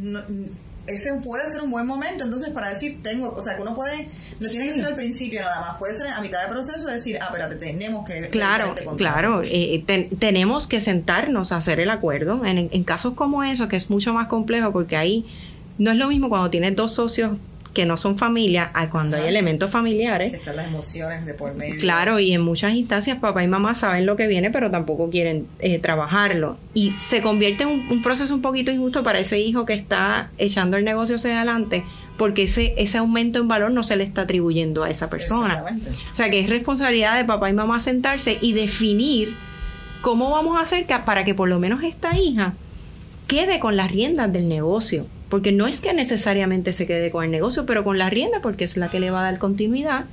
ese 0.87 1.13
puede 1.15 1.47
ser 1.49 1.61
un 1.61 1.69
buen 1.69 1.85
momento 1.85 2.23
entonces 2.23 2.49
para 2.49 2.69
decir 2.69 3.03
tengo 3.03 3.29
o 3.29 3.41
sea 3.41 3.55
que 3.55 3.61
uno 3.61 3.75
puede 3.75 4.09
no 4.39 4.47
tiene 4.47 4.67
que 4.67 4.73
ser 4.73 4.85
al 4.85 4.95
principio 4.95 5.41
nada 5.41 5.61
más 5.61 5.77
puede 5.77 5.95
ser 5.95 6.07
a 6.07 6.21
mitad 6.21 6.41
de 6.41 6.47
proceso 6.47 6.87
decir 6.87 7.19
ah 7.21 7.25
espérate 7.25 7.57
tenemos 7.57 8.07
que 8.07 8.29
claro 8.29 8.73
este 8.75 8.95
claro 8.95 9.41
eh, 9.43 9.85
tenemos 10.17 10.65
que 10.65 10.79
sentarnos 10.79 11.51
a 11.51 11.57
hacer 11.57 11.79
el 11.79 11.89
acuerdo. 11.89 12.43
En, 12.45 12.69
en 12.71 12.83
casos 12.83 13.13
como 13.13 13.43
eso 13.43 13.67
que 13.67 13.75
es 13.75 13.89
mucho 13.89 14.13
más 14.13 14.27
complejo 14.27 14.71
porque 14.71 14.95
ahí 14.95 15.25
no 15.77 15.91
es 15.91 15.97
lo 15.97 16.07
mismo 16.07 16.29
cuando 16.29 16.49
tienes 16.49 16.75
dos 16.75 16.93
socios 16.93 17.37
que 17.77 17.85
no 17.85 17.95
son 17.95 18.17
familia, 18.17 18.71
a 18.73 18.89
cuando 18.89 19.17
hay 19.17 19.27
elementos 19.27 19.69
familiares. 19.69 20.33
Están 20.33 20.55
las 20.55 20.65
emociones 20.65 21.27
de 21.27 21.35
por 21.35 21.53
medio. 21.53 21.75
Claro, 21.79 22.19
y 22.19 22.33
en 22.33 22.41
muchas 22.41 22.73
instancias 22.73 23.19
papá 23.19 23.43
y 23.43 23.47
mamá 23.47 23.75
saben 23.75 24.07
lo 24.07 24.15
que 24.15 24.25
viene, 24.25 24.49
pero 24.49 24.71
tampoco 24.71 25.11
quieren 25.11 25.45
eh, 25.59 25.77
trabajarlo. 25.77 26.57
Y 26.73 26.89
se 26.93 27.21
convierte 27.21 27.65
en 27.65 27.69
un, 27.69 28.01
proceso 28.01 28.33
un 28.33 28.41
poquito 28.41 28.71
injusto 28.71 29.03
para 29.03 29.19
ese 29.19 29.39
hijo 29.39 29.67
que 29.67 29.75
está 29.75 30.31
echando 30.39 30.75
el 30.75 30.85
negocio 30.85 31.17
hacia 31.17 31.35
adelante, 31.35 31.83
porque 32.17 32.43
ese, 32.43 32.73
ese 32.77 32.97
aumento 32.97 33.37
en 33.37 33.47
valor 33.47 33.69
no 33.69 33.83
se 33.83 33.95
le 33.95 34.03
está 34.03 34.21
atribuyendo 34.21 34.83
a 34.83 34.89
esa 34.89 35.07
persona. 35.07 35.63
O 36.11 36.15
sea 36.15 36.31
que 36.31 36.39
es 36.39 36.49
responsabilidad 36.49 37.15
de 37.15 37.25
papá 37.25 37.47
y 37.51 37.53
mamá 37.53 37.79
sentarse 37.79 38.39
y 38.41 38.53
definir 38.53 39.35
cómo 40.01 40.31
vamos 40.31 40.57
a 40.57 40.61
hacer 40.61 40.87
para 41.05 41.23
que 41.25 41.35
por 41.35 41.47
lo 41.47 41.59
menos 41.59 41.83
esta 41.83 42.17
hija 42.17 42.55
quede 43.27 43.59
con 43.59 43.77
las 43.77 43.91
riendas 43.91 44.33
del 44.33 44.49
negocio 44.49 45.05
porque 45.29 45.51
no 45.51 45.67
es 45.67 45.79
que 45.79 45.93
necesariamente 45.93 46.73
se 46.73 46.87
quede 46.87 47.11
con 47.11 47.25
el 47.25 47.31
negocio, 47.31 47.65
pero 47.65 47.83
con 47.83 47.97
la 47.97 48.09
rienda, 48.09 48.41
porque 48.41 48.63
es 48.63 48.77
la 48.77 48.89
que 48.89 48.99
le 48.99 49.11
va 49.11 49.21
a 49.21 49.23
dar 49.23 49.39
continuidad, 49.39 50.05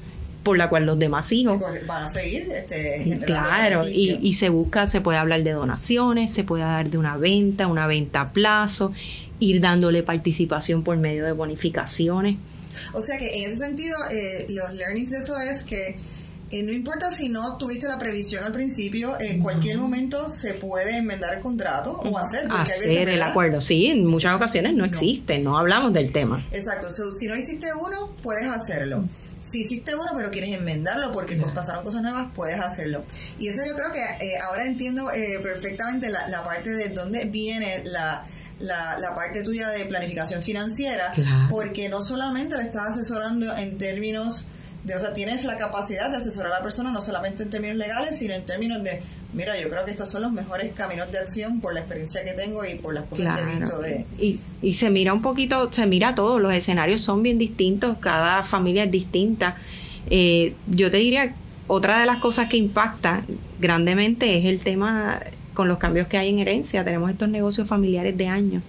por 0.43 0.59
la 0.59 0.69
cual 0.69 0.87
los 0.87 0.99
demás 0.99 1.33
hijos 1.33 1.61
van 1.87 2.05
a 2.05 2.09
seguir. 2.09 2.51
Este, 2.53 3.21
claro, 3.25 3.89
y, 3.89 4.19
y, 4.23 4.35
se 4.35 4.49
busca, 4.51 4.87
se 4.87 5.01
puede 5.01 5.19
hablar 5.19 5.43
de 5.43 5.53
donaciones, 5.53 6.33
se 6.33 6.45
puede 6.45 6.65
dar 6.65 6.91
de 6.91 6.99
una 6.99 7.17
venta, 7.17 7.67
una 7.67 7.87
venta 7.87 8.21
a 8.23 8.33
plazo, 8.33 8.93
ir 9.41 9.61
dándole 9.61 10.03
participación 10.03 10.83
por 10.83 10.97
medio 10.97 11.25
de 11.25 11.33
bonificaciones. 11.33 12.37
O 12.93 13.01
sea 13.01 13.19
que 13.19 13.45
en 13.45 13.51
ese 13.51 13.59
sentido, 13.59 13.97
eh, 14.11 14.47
los 14.49 14.73
learnings 14.75 15.11
de 15.11 15.19
eso 15.19 15.39
es 15.39 15.63
que 15.63 15.97
Eh, 16.55 16.63
no 16.63 16.71
importa 16.71 17.11
si 17.11 17.29
no 17.29 17.57
tuviste 17.57 17.89
la 17.89 17.99
previsión 17.99 18.45
al 18.45 18.53
principio, 18.53 19.19
en 19.19 19.43
cualquier 19.43 19.77
momento 19.77 20.31
se 20.31 20.55
puede 20.55 20.99
enmendar 20.99 21.35
el 21.35 21.41
contrato 21.41 22.01
o 22.05 22.17
hacer. 22.17 22.47
Hacer 22.49 23.09
el 23.09 23.21
acuerdo, 23.23 23.61
sí, 23.61 23.87
en 23.87 24.07
muchas 24.07 24.37
ocasiones 24.37 24.73
no, 24.75 24.85
existe, 24.85 25.41
no 25.41 25.59
hablamos 25.59 25.93
del 25.93 26.13
tema. 26.13 26.41
Exacto, 26.53 26.87
si 26.91 27.27
no 27.27 27.35
hiciste 27.35 27.67
uno, 27.75 28.13
puedes 28.23 28.47
hacerlo. 28.47 29.05
Si 29.43 29.63
hiciste 29.63 29.97
uno 29.97 30.13
pero 30.17 30.31
quieres 30.31 30.57
enmendarlo 30.57 31.11
porque 31.11 31.35
pues, 31.35 31.51
pasaron 31.51 31.83
cosas 31.83 32.03
nuevas, 32.03 32.29
puedes 32.37 32.61
hacerlo. 32.61 33.03
Y 33.41 33.49
eso 33.49 33.63
yo 33.69 33.75
creo 33.75 33.91
que 33.93 34.25
eh, 34.25 34.39
ahora 34.39 34.65
entiendo 34.65 35.11
eh, 35.11 35.41
perfectamente 35.43 36.09
la, 36.09 36.45
parte 36.45 36.71
de 36.71 36.91
dónde 36.91 37.25
viene 37.25 37.83
la, 37.85 38.29
la, 38.61 39.13
parte 39.17 39.43
tuya 39.43 39.71
de 39.71 39.87
planificación 39.87 40.41
financiera, 40.41 41.11
porque 41.51 41.89
no 41.89 42.01
solamente 42.01 42.57
le 42.57 42.63
estás 42.63 42.91
asesorando 42.91 43.57
en 43.57 43.77
términos 43.77 44.47
o 44.85 45.01
sea, 45.01 45.15
tienes 45.15 45.45
la 45.45 45.57
capacidad 45.57 46.11
de 46.11 46.19
asesorar 46.19 46.53
a 46.53 46.57
la 46.57 46.63
persona 46.63 46.93
no 46.93 47.01
solamente 47.01 47.43
en 47.43 47.51
términos 47.51 47.77
legales, 47.77 48.19
sino 48.19 48.35
en 48.35 48.45
términos 48.45 48.83
de 48.83 49.03
mira, 49.35 49.61
yo 49.61 49.69
creo 49.69 49.85
que 49.85 49.91
estos 49.91 50.09
son 50.09 50.23
los 50.23 50.33
mejores 50.33 50.73
caminos 50.75 51.11
de 51.11 51.19
acción 51.19 51.61
por 51.61 51.75
la 51.75 51.81
experiencia 51.81 52.25
que 52.25 52.33
tengo 52.33 52.65
y 52.65 52.77
por 52.77 52.95
las 52.95 53.05
cosas 53.05 53.39
que 53.39 53.43
he 53.43 53.57
visto 53.57 53.79
de... 53.79 54.07
Y, 54.19 54.41
y 54.63 54.75
se 54.75 54.91
mira 54.91 55.13
un 55.13 55.23
poquito, 55.23 55.71
se 55.73 55.87
mira 55.87 56.15
todo, 56.15 56.39
los 56.39 56.53
escenarios 56.53 57.01
son 57.01 57.23
bien 57.23 57.39
distintos, 57.39 57.99
cada 57.99 58.43
familia 58.43 58.85
es 58.85 58.91
distinta. 58.91 59.57
Eh, 60.09 60.55
yo 60.69 60.91
te 60.91 60.99
diría, 60.99 61.35
otra 61.67 62.01
de 62.01 62.07
las 62.07 62.19
cosas 62.19 62.47
que 62.47 62.57
impacta 62.57 63.25
grandemente 63.61 64.39
es 64.39 64.45
el 64.47 64.61
tema 64.61 65.21
con 65.53 65.69
los 65.69 65.79
cambios 65.79 66.07
que 66.09 66.19
hay 66.19 66.29
en 66.29 66.39
herencia. 66.39 66.85
Tenemos 66.85 67.11
estos 67.11 67.29
negocios 67.29 67.67
familiares 67.67 68.17
de 68.17 68.29
años. 68.29 68.63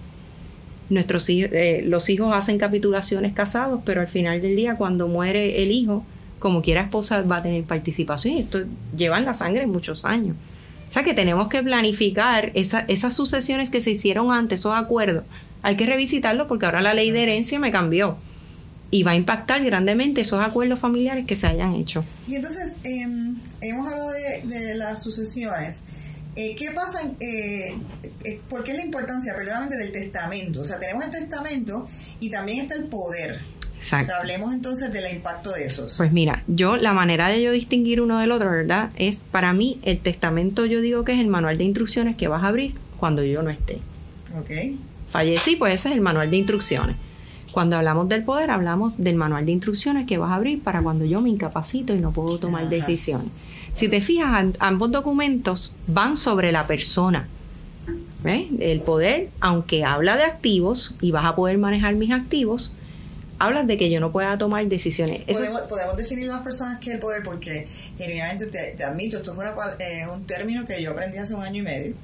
Nuestros 0.88 1.28
hijos, 1.28 1.50
eh, 1.52 1.82
los 1.84 2.08
hijos 2.10 2.34
hacen 2.34 2.58
capitulaciones 2.58 3.32
casados, 3.32 3.80
pero 3.84 4.00
al 4.00 4.08
final 4.08 4.40
del 4.40 4.56
día, 4.56 4.76
cuando 4.76 5.08
muere 5.08 5.62
el 5.62 5.72
hijo, 5.72 6.04
como 6.38 6.62
quiera 6.62 6.82
esposa 6.82 7.22
va 7.22 7.38
a 7.38 7.42
tener 7.42 7.64
participación. 7.64 8.34
Y 8.34 8.38
esto 8.40 8.60
lleva 8.96 9.18
en 9.18 9.24
la 9.24 9.34
sangre 9.34 9.66
muchos 9.66 10.04
años. 10.04 10.36
O 10.88 10.92
sea 10.92 11.02
que 11.02 11.14
tenemos 11.14 11.48
que 11.48 11.62
planificar 11.62 12.52
esas 12.54 13.14
sucesiones 13.14 13.70
que 13.70 13.80
se 13.80 13.90
hicieron 13.90 14.30
antes, 14.30 14.60
esos 14.60 14.74
acuerdos. 14.74 15.24
Hay 15.62 15.76
que 15.76 15.86
revisitarlo 15.86 16.46
porque 16.46 16.66
ahora 16.66 16.80
la 16.80 16.94
ley 16.94 17.10
de 17.10 17.24
herencia 17.24 17.58
me 17.58 17.72
cambió 17.72 18.16
y 18.90 19.02
va 19.02 19.12
a 19.12 19.14
impactar 19.16 19.64
grandemente 19.64 20.20
esos 20.20 20.40
acuerdos 20.40 20.78
familiares 20.78 21.26
que 21.26 21.34
se 21.34 21.48
hayan 21.48 21.74
hecho. 21.74 22.04
Y 22.28 22.36
entonces, 22.36 22.76
em, 22.84 23.36
hemos 23.60 23.86
hablado 23.88 24.10
de, 24.12 24.74
las 24.76 25.02
sucesiones. 25.02 25.76
Eh, 26.36 26.54
¿Qué 26.54 26.70
pasa? 26.72 27.00
Eh, 27.18 27.74
eh, 28.24 28.40
¿Por 28.48 28.62
qué 28.62 28.72
es 28.72 28.78
la 28.78 28.84
importancia, 28.84 29.34
perdóname, 29.34 29.76
del 29.76 29.90
testamento? 29.90 30.60
O 30.60 30.64
sea, 30.64 30.78
tenemos 30.78 31.04
el 31.06 31.10
testamento 31.10 31.88
y 32.20 32.30
también 32.30 32.60
está 32.60 32.74
el 32.74 32.84
poder. 32.84 33.40
Exacto. 33.78 34.12
Hablemos 34.14 34.52
entonces 34.52 34.92
del 34.92 35.14
impacto 35.14 35.52
de 35.52 35.64
esos. 35.64 35.94
Pues 35.96 36.12
mira, 36.12 36.42
yo 36.46 36.76
la 36.76 36.92
manera 36.92 37.28
de 37.28 37.42
yo 37.42 37.52
distinguir 37.52 38.02
uno 38.02 38.18
del 38.18 38.32
otro, 38.32 38.50
¿verdad? 38.50 38.90
Es 38.96 39.24
para 39.30 39.52
mí 39.54 39.78
el 39.82 39.98
testamento 40.00 40.66
yo 40.66 40.80
digo 40.80 41.04
que 41.04 41.12
es 41.12 41.20
el 41.20 41.26
manual 41.26 41.56
de 41.56 41.64
instrucciones 41.64 42.16
que 42.16 42.28
vas 42.28 42.42
a 42.42 42.48
abrir 42.48 42.74
cuando 42.98 43.24
yo 43.24 43.42
no 43.42 43.50
esté. 43.50 43.78
Ok. 44.38 44.76
Fallecí, 45.08 45.56
pues 45.56 45.74
ese 45.74 45.88
es 45.88 45.94
el 45.94 46.00
manual 46.00 46.30
de 46.30 46.36
instrucciones. 46.36 46.96
Cuando 47.52 47.76
hablamos 47.76 48.08
del 48.08 48.24
poder, 48.24 48.50
hablamos 48.50 48.98
del 48.98 49.14
manual 49.16 49.46
de 49.46 49.52
instrucciones 49.52 50.06
que 50.06 50.18
vas 50.18 50.30
a 50.30 50.34
abrir 50.34 50.62
para 50.62 50.82
cuando 50.82 51.06
yo 51.06 51.22
me 51.22 51.30
incapacito 51.30 51.94
y 51.94 51.98
no 51.98 52.12
puedo 52.12 52.38
tomar 52.38 52.68
decisiones. 52.68 53.28
Si 53.76 53.90
te 53.90 54.00
fijas, 54.00 54.46
ambos 54.58 54.90
documentos 54.90 55.76
van 55.86 56.16
sobre 56.16 56.50
la 56.50 56.66
persona. 56.66 57.28
¿Ves? 58.22 58.46
El 58.58 58.80
poder, 58.80 59.28
aunque 59.38 59.84
habla 59.84 60.16
de 60.16 60.24
activos 60.24 60.94
y 61.02 61.10
vas 61.10 61.26
a 61.26 61.36
poder 61.36 61.58
manejar 61.58 61.94
mis 61.94 62.10
activos, 62.10 62.72
hablas 63.38 63.66
de 63.66 63.76
que 63.76 63.90
yo 63.90 64.00
no 64.00 64.12
pueda 64.12 64.38
tomar 64.38 64.66
decisiones. 64.66 65.20
podemos, 65.68 65.96
definir 65.98 66.26
las 66.26 66.40
personas 66.40 66.80
que 66.80 66.94
el 66.94 67.00
poder 67.00 67.22
porque 67.22 67.68
genuinamente 67.98 68.46
te, 68.46 68.82
admito, 68.82 69.18
esto 69.18 69.36
es 69.78 70.08
un 70.08 70.24
término 70.24 70.66
que 70.66 70.82
yo 70.82 70.92
aprendí 70.92 71.18
hace 71.18 71.34
un 71.34 71.42
año 71.42 71.60
y 71.60 71.64
medio. 71.64 71.94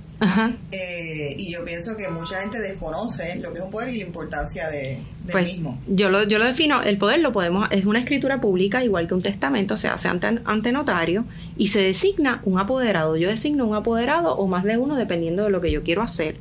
Eh, 0.70 1.34
y 1.36 1.50
yo 1.50 1.64
pienso 1.64 1.96
que 1.96 2.08
mucha 2.08 2.40
gente 2.40 2.58
desconoce 2.60 3.36
lo 3.36 3.52
que 3.52 3.58
es 3.58 3.64
un 3.64 3.70
poder 3.70 3.90
y 3.90 3.98
la 3.98 4.04
importancia 4.04 4.68
de, 4.68 4.98
pues, 5.30 5.48
mismo. 5.48 5.80
Yo 5.86 6.10
lo, 6.10 6.22
yo 6.24 6.38
lo 6.38 6.44
defino, 6.44 6.82
el 6.82 6.98
poder 6.98 7.20
lo 7.20 7.32
podemos, 7.32 7.68
es 7.70 7.86
una 7.86 7.98
escritura 7.98 8.40
pública 8.40 8.84
igual 8.84 9.06
que 9.08 9.14
un 9.14 9.22
testamento, 9.22 9.76
se 9.76 9.88
hace 9.88 10.08
ante, 10.08 10.38
ante 10.44 10.72
notario 10.72 11.24
y 11.56 11.68
se 11.68 11.80
designa 11.80 12.40
un 12.44 12.58
apoderado. 12.58 13.16
Yo 13.16 13.28
designo 13.28 13.66
un 13.66 13.74
apoderado 13.74 14.36
o 14.36 14.46
más 14.46 14.64
de 14.64 14.76
uno 14.76 14.96
dependiendo 14.96 15.44
de 15.44 15.50
lo 15.50 15.60
que 15.60 15.70
yo 15.70 15.82
quiero 15.82 16.02
hacer. 16.02 16.36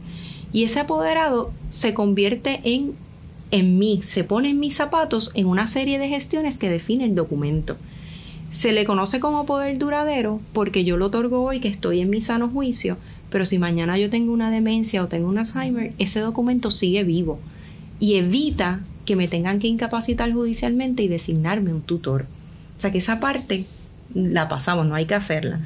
Y 0.54 0.64
ese 0.64 0.80
apoderado 0.80 1.52
se 1.70 1.94
convierte 1.94 2.62
en 2.64 2.96
en 3.52 3.78
mí, 3.78 4.00
se 4.02 4.24
pone 4.24 4.50
en 4.50 4.60
mis 4.60 4.76
zapatos 4.76 5.32
en 5.34 5.46
una 5.46 5.68
serie 5.68 6.00
de 6.00 6.08
gestiones 6.08 6.58
que 6.58 6.70
define 6.70 7.06
el 7.06 7.16
documento. 7.16 7.78
Se 8.50 8.72
le 8.72 8.86
conoce 8.86 9.20
como 9.20 9.46
poder 9.46 9.78
duradero 9.78 10.40
porque 10.54 10.84
yo 10.84 10.98
lo 10.98 11.08
otorgo 11.08 11.44
hoy 11.44 11.60
que 11.60 11.68
estoy 11.68 12.02
en 12.02 12.10
mi 12.10 12.22
sano 12.22 12.50
juicio, 12.50 12.98
pero 13.32 13.46
si 13.46 13.58
mañana 13.58 13.98
yo 13.98 14.10
tengo 14.10 14.32
una 14.34 14.52
demencia 14.52 15.04
o 15.04 15.08
tengo 15.08 15.28
un 15.28 15.40
Alzheimer, 15.40 15.94
ese 15.98 16.20
documento 16.20 16.70
sigue 16.70 17.04
vivo 17.04 17.40
y 18.00 18.16
evita 18.16 18.82
que 19.06 19.16
me 19.16 19.28
tengan 19.28 19.60
que 19.60 19.68
incapacitar 19.68 20.32
judicialmente 20.32 21.02
y 21.02 21.08
designarme 21.08 21.74
un 21.74 21.82
tutor. 21.82 22.26
O 22.78 22.82
sea 22.82 22.92
que 22.92 23.00
esa 23.00 23.20
parte 23.20 23.66
la 24.14 24.48
pasamos, 24.48 24.86
no 24.86 24.96
hay 24.96 25.06
que 25.06 25.16
hacerla 25.16 25.62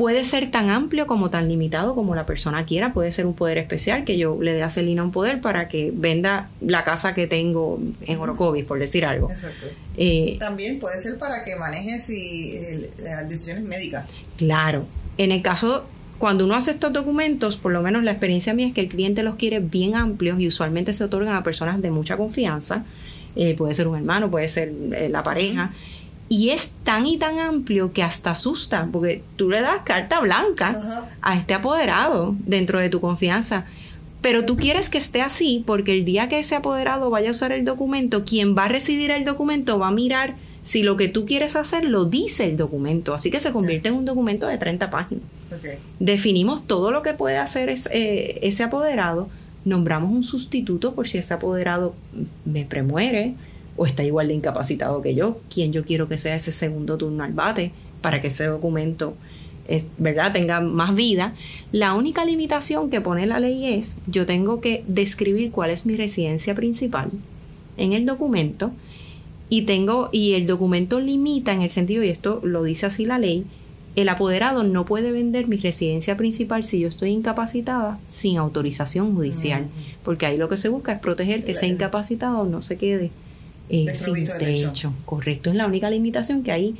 puede 0.00 0.24
ser 0.24 0.50
tan 0.50 0.70
amplio 0.70 1.06
como 1.06 1.28
tan 1.28 1.46
limitado 1.46 1.94
como 1.94 2.14
la 2.14 2.24
persona 2.24 2.64
quiera. 2.64 2.94
Puede 2.94 3.12
ser 3.12 3.26
un 3.26 3.34
poder 3.34 3.58
especial 3.58 4.04
que 4.06 4.16
yo 4.16 4.40
le 4.40 4.54
dé 4.54 4.62
a 4.62 4.70
Celina 4.70 5.02
un 5.02 5.12
poder 5.12 5.42
para 5.42 5.68
que 5.68 5.92
venda 5.94 6.48
la 6.62 6.84
casa 6.84 7.12
que 7.12 7.26
tengo 7.26 7.78
en 8.06 8.18
Orocovis, 8.18 8.64
por 8.64 8.78
decir 8.78 9.04
algo. 9.04 9.30
Exacto. 9.30 9.66
Eh, 9.98 10.38
También 10.40 10.78
puede 10.78 11.02
ser 11.02 11.18
para 11.18 11.44
que 11.44 11.54
maneje 11.54 12.00
si, 12.00 12.88
las 12.96 13.28
decisiones 13.28 13.62
médicas. 13.62 14.08
Claro. 14.38 14.86
En 15.18 15.32
el 15.32 15.42
caso, 15.42 15.84
cuando 16.20 16.44
uno 16.44 16.54
hace 16.54 16.72
estos 16.72 16.92
documentos, 16.92 17.56
por 17.56 17.72
lo 17.72 17.80
menos 17.80 18.04
la 18.04 18.10
experiencia 18.10 18.52
mía 18.52 18.66
es 18.66 18.74
que 18.74 18.82
el 18.82 18.88
cliente 18.88 19.22
los 19.22 19.36
quiere 19.36 19.58
bien 19.58 19.96
amplios 19.96 20.38
y 20.38 20.46
usualmente 20.46 20.92
se 20.92 21.02
otorgan 21.02 21.34
a 21.34 21.42
personas 21.42 21.80
de 21.80 21.90
mucha 21.90 22.18
confianza. 22.18 22.84
Eh, 23.36 23.54
puede 23.56 23.72
ser 23.72 23.88
un 23.88 23.96
hermano, 23.96 24.30
puede 24.30 24.46
ser 24.48 24.70
eh, 24.94 25.08
la 25.08 25.22
pareja. 25.22 25.70
Y 26.28 26.50
es 26.50 26.72
tan 26.84 27.06
y 27.06 27.16
tan 27.16 27.38
amplio 27.38 27.94
que 27.94 28.02
hasta 28.02 28.32
asusta, 28.32 28.86
porque 28.92 29.22
tú 29.36 29.48
le 29.48 29.62
das 29.62 29.80
carta 29.82 30.20
blanca 30.20 31.06
a 31.22 31.38
este 31.38 31.54
apoderado 31.54 32.36
dentro 32.40 32.78
de 32.78 32.90
tu 32.90 33.00
confianza. 33.00 33.64
Pero 34.20 34.44
tú 34.44 34.58
quieres 34.58 34.90
que 34.90 34.98
esté 34.98 35.22
así 35.22 35.64
porque 35.66 35.94
el 35.94 36.04
día 36.04 36.28
que 36.28 36.38
ese 36.38 36.54
apoderado 36.54 37.08
vaya 37.08 37.28
a 37.28 37.32
usar 37.32 37.50
el 37.50 37.64
documento, 37.64 38.26
quien 38.26 38.54
va 38.54 38.66
a 38.66 38.68
recibir 38.68 39.10
el 39.10 39.24
documento 39.24 39.78
va 39.78 39.88
a 39.88 39.92
mirar 39.92 40.34
si 40.64 40.82
lo 40.82 40.98
que 40.98 41.08
tú 41.08 41.24
quieres 41.24 41.56
hacer 41.56 41.86
lo 41.86 42.04
dice 42.04 42.44
el 42.44 42.58
documento. 42.58 43.14
Así 43.14 43.30
que 43.30 43.40
se 43.40 43.52
convierte 43.52 43.88
en 43.88 43.94
un 43.94 44.04
documento 44.04 44.46
de 44.48 44.58
30 44.58 44.90
páginas. 44.90 45.24
Definimos 45.98 46.66
todo 46.66 46.90
lo 46.90 47.02
que 47.02 47.14
puede 47.14 47.38
hacer 47.38 47.68
eh, 47.90 48.38
ese 48.42 48.62
apoderado, 48.62 49.28
nombramos 49.64 50.12
un 50.12 50.24
sustituto 50.24 50.94
por 50.94 51.08
si 51.08 51.18
ese 51.18 51.34
apoderado 51.34 51.94
me 52.44 52.64
premuere, 52.64 53.34
o 53.76 53.86
está 53.86 54.04
igual 54.04 54.28
de 54.28 54.34
incapacitado 54.34 55.00
que 55.02 55.14
yo, 55.14 55.38
quien 55.52 55.72
yo 55.72 55.84
quiero 55.84 56.08
que 56.08 56.18
sea 56.18 56.34
ese 56.34 56.52
segundo 56.52 56.98
turno 56.98 57.24
al 57.24 57.32
bate 57.32 57.72
para 58.00 58.20
que 58.20 58.28
ese 58.28 58.44
documento 58.44 59.14
es, 59.68 59.84
¿verdad? 59.98 60.32
tenga 60.32 60.60
más 60.60 60.94
vida. 60.94 61.34
La 61.72 61.94
única 61.94 62.24
limitación 62.24 62.90
que 62.90 63.00
pone 63.00 63.26
la 63.26 63.38
ley 63.38 63.74
es 63.74 63.98
yo 64.06 64.26
tengo 64.26 64.60
que 64.60 64.84
describir 64.86 65.50
cuál 65.50 65.70
es 65.70 65.86
mi 65.86 65.96
residencia 65.96 66.54
principal 66.54 67.10
en 67.76 67.92
el 67.92 68.04
documento 68.04 68.72
y 69.48 69.62
tengo 69.62 70.10
y 70.12 70.34
el 70.34 70.46
documento 70.46 71.00
limita 71.00 71.52
en 71.52 71.62
el 71.62 71.70
sentido 71.70 72.04
y 72.04 72.08
esto 72.08 72.40
lo 72.42 72.62
dice 72.62 72.86
así 72.86 73.04
la 73.04 73.18
ley 73.18 73.44
el 73.96 74.08
apoderado 74.08 74.62
no 74.62 74.84
puede 74.84 75.10
vender 75.12 75.48
mi 75.48 75.56
residencia 75.56 76.16
principal 76.16 76.64
si 76.64 76.80
yo 76.80 76.88
estoy 76.88 77.10
incapacitada 77.10 77.98
sin 78.08 78.38
autorización 78.38 79.14
judicial, 79.14 79.66
porque 80.04 80.26
ahí 80.26 80.36
lo 80.36 80.48
que 80.48 80.56
se 80.56 80.68
busca 80.68 80.92
es 80.92 80.98
proteger 81.00 81.44
que 81.44 81.52
ese 81.52 81.66
incapacitado 81.66 82.44
no 82.44 82.62
se 82.62 82.76
quede 82.76 83.10
eh, 83.68 83.94
sin 83.94 84.28
techo. 84.38 84.92
Correcto, 85.04 85.50
es 85.50 85.56
la 85.56 85.66
única 85.66 85.90
limitación 85.90 86.42
que 86.42 86.52
hay. 86.52 86.76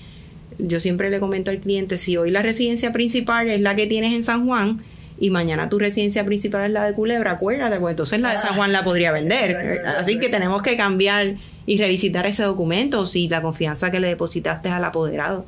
Yo 0.59 0.79
siempre 0.79 1.11
le 1.11 1.20
comento 1.20 1.51
al 1.51 1.59
cliente, 1.59 1.99
si 1.99 2.16
hoy 2.16 2.31
la 2.31 2.42
residencia 2.42 2.92
principal 2.92 3.49
es 3.49 3.61
la 3.61 3.75
que 3.75 3.87
tienes 3.87 4.14
en 4.14 4.23
San 4.23 4.46
Juan 4.46 4.81
y 5.18 5.31
mañana 5.31 5.68
tu 5.68 5.79
residencia 5.79 6.25
principal 6.25 6.66
es 6.66 6.73
la 6.73 6.87
de 6.87 6.94
Culebra, 6.94 7.33
acuérdate, 7.33 7.79
pues 7.79 7.92
entonces 7.92 8.20
la 8.20 8.33
de 8.33 8.38
San 8.38 8.55
Juan 8.55 8.73
la 8.73 8.85
podría 8.85 9.11
vender. 9.11 9.79
Así 9.99 10.18
que 10.18 10.29
tenemos 10.29 10.62
que 10.62 10.77
cambiar 10.77 11.35
y 11.66 11.79
revisitar 11.79 12.27
ese 12.27 12.44
documento 12.44 13.05
si 13.05 13.29
la 13.29 13.42
confianza 13.42 13.90
que 13.90 14.01
le 14.01 14.09
depositaste 14.09 14.68
al 14.68 14.85
apoderado 14.85 15.44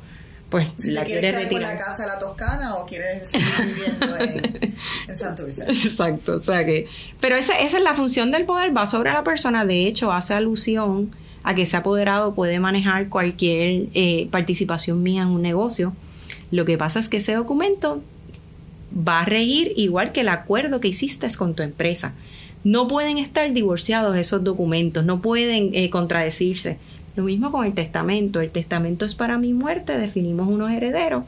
pues 0.53 0.85
la 0.85 1.03
quieres 1.03 1.33
retirar. 1.33 1.73
la 1.73 1.83
casa 1.83 2.03
de 2.03 2.09
la 2.09 2.19
Toscana 2.19 2.75
o 2.75 2.85
quieres 2.85 3.27
seguir 3.27 3.47
viviendo 3.73 4.17
en, 4.19 4.75
en 5.07 5.17
Santurce. 5.17 5.63
Exacto, 5.63 6.35
o 6.35 6.39
sea 6.39 6.63
que, 6.63 6.85
pero 7.19 7.35
esa, 7.35 7.57
esa 7.57 7.77
es 7.77 7.83
la 7.83 7.95
función 7.95 8.29
del 8.29 8.45
poder, 8.45 8.77
va 8.77 8.85
sobre 8.85 9.11
la 9.11 9.23
persona, 9.23 9.65
de 9.65 9.87
hecho 9.87 10.11
hace 10.11 10.35
alusión 10.35 11.09
a 11.41 11.55
que 11.55 11.63
ese 11.63 11.75
apoderado 11.75 12.35
puede 12.35 12.59
manejar 12.59 13.09
cualquier 13.09 13.87
eh, 13.95 14.27
participación 14.29 15.01
mía 15.01 15.23
en 15.23 15.29
un 15.29 15.41
negocio. 15.41 15.95
Lo 16.51 16.65
que 16.65 16.77
pasa 16.77 16.99
es 16.99 17.09
que 17.09 17.17
ese 17.17 17.33
documento 17.33 18.03
va 18.95 19.21
a 19.21 19.25
regir 19.25 19.73
igual 19.75 20.11
que 20.11 20.21
el 20.21 20.29
acuerdo 20.29 20.79
que 20.79 20.89
hiciste 20.89 21.27
con 21.35 21.55
tu 21.55 21.63
empresa. 21.63 22.13
No 22.63 22.87
pueden 22.87 23.17
estar 23.17 23.51
divorciados 23.53 24.15
esos 24.17 24.43
documentos, 24.43 25.03
no 25.03 25.19
pueden 25.19 25.71
eh, 25.73 25.89
contradecirse. 25.89 26.77
Lo 27.15 27.23
mismo 27.23 27.51
con 27.51 27.65
el 27.65 27.73
testamento. 27.73 28.41
El 28.41 28.49
testamento 28.49 29.05
es 29.05 29.15
para 29.15 29.37
mi 29.37 29.53
muerte, 29.53 29.97
definimos 29.97 30.47
unos 30.47 30.71
herederos. 30.71 31.23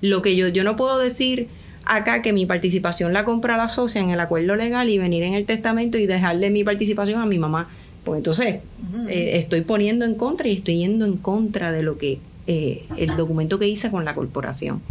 Lo 0.00 0.22
que 0.22 0.36
yo, 0.36 0.48
yo 0.48 0.64
no 0.64 0.76
puedo 0.76 0.98
decir 0.98 1.48
acá 1.84 2.22
que 2.22 2.32
mi 2.32 2.46
participación 2.46 3.12
la 3.12 3.24
compra 3.24 3.56
la 3.56 3.68
socia 3.68 4.00
en 4.00 4.10
el 4.10 4.20
acuerdo 4.20 4.56
legal 4.56 4.88
y 4.88 4.98
venir 4.98 5.22
en 5.22 5.34
el 5.34 5.46
testamento 5.46 5.98
y 5.98 6.06
dejarle 6.06 6.50
mi 6.50 6.64
participación 6.64 7.20
a 7.20 7.26
mi 7.26 7.38
mamá. 7.38 7.68
Pues 8.04 8.18
entonces 8.18 8.60
eh, 9.08 9.38
estoy 9.38 9.62
poniendo 9.62 10.04
en 10.04 10.14
contra 10.14 10.48
y 10.48 10.56
estoy 10.56 10.78
yendo 10.78 11.06
en 11.06 11.16
contra 11.16 11.72
de 11.72 11.82
lo 11.82 11.96
que 11.96 12.18
eh, 12.46 12.84
el 12.98 13.16
documento 13.16 13.58
que 13.58 13.66
hice 13.66 13.90
con 13.90 14.04
la 14.04 14.14
corporación. 14.14 14.82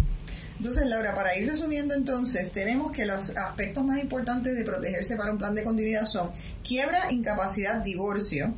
Entonces, 0.58 0.88
Laura, 0.88 1.14
para 1.14 1.38
ir 1.38 1.48
resumiendo 1.48 1.94
entonces, 1.94 2.52
tenemos 2.52 2.92
que 2.92 3.06
los 3.06 3.32
aspectos 3.32 3.84
más 3.84 4.02
importantes 4.02 4.56
de 4.56 4.64
protegerse 4.64 5.16
para 5.16 5.32
un 5.32 5.38
plan 5.38 5.54
de 5.54 5.64
continuidad 5.64 6.06
son 6.06 6.30
quiebra, 6.66 7.12
incapacidad, 7.12 7.84
divorcio, 7.84 8.54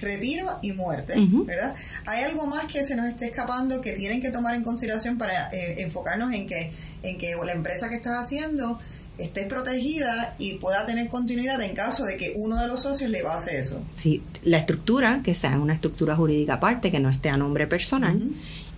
retiro 0.00 0.58
y 0.62 0.72
muerte, 0.72 1.14
¿verdad? 1.46 1.74
¿Hay 2.06 2.24
algo 2.24 2.46
más 2.46 2.64
que 2.66 2.84
se 2.84 2.96
nos 2.96 3.06
esté 3.06 3.26
escapando 3.26 3.80
que 3.80 3.92
tienen 3.92 4.20
que 4.20 4.30
tomar 4.30 4.54
en 4.54 4.62
consideración 4.62 5.18
para 5.18 5.50
eh, 5.50 5.82
enfocarnos 5.82 6.32
en 6.32 6.46
que, 6.46 6.72
en 7.02 7.18
que 7.18 7.34
la 7.44 7.52
empresa 7.52 7.88
que 7.88 7.96
estás 7.96 8.24
haciendo 8.24 8.78
esté 9.18 9.44
protegida 9.46 10.34
y 10.38 10.54
pueda 10.54 10.86
tener 10.86 11.08
continuidad 11.08 11.60
en 11.62 11.74
caso 11.74 12.04
de 12.04 12.16
que 12.16 12.32
uno 12.36 12.60
de 12.60 12.66
los 12.66 12.82
socios 12.82 13.10
le 13.10 13.22
va 13.22 13.34
a 13.34 13.36
hacer 13.36 13.60
eso? 13.60 13.82
Sí, 13.94 14.22
la 14.44 14.58
estructura, 14.58 15.20
que 15.22 15.34
sea 15.34 15.58
una 15.58 15.74
estructura 15.74 16.16
jurídica 16.16 16.54
aparte, 16.54 16.90
que 16.90 17.00
no 17.00 17.10
esté 17.10 17.28
a 17.28 17.36
nombre 17.36 17.66
personal 17.66 18.20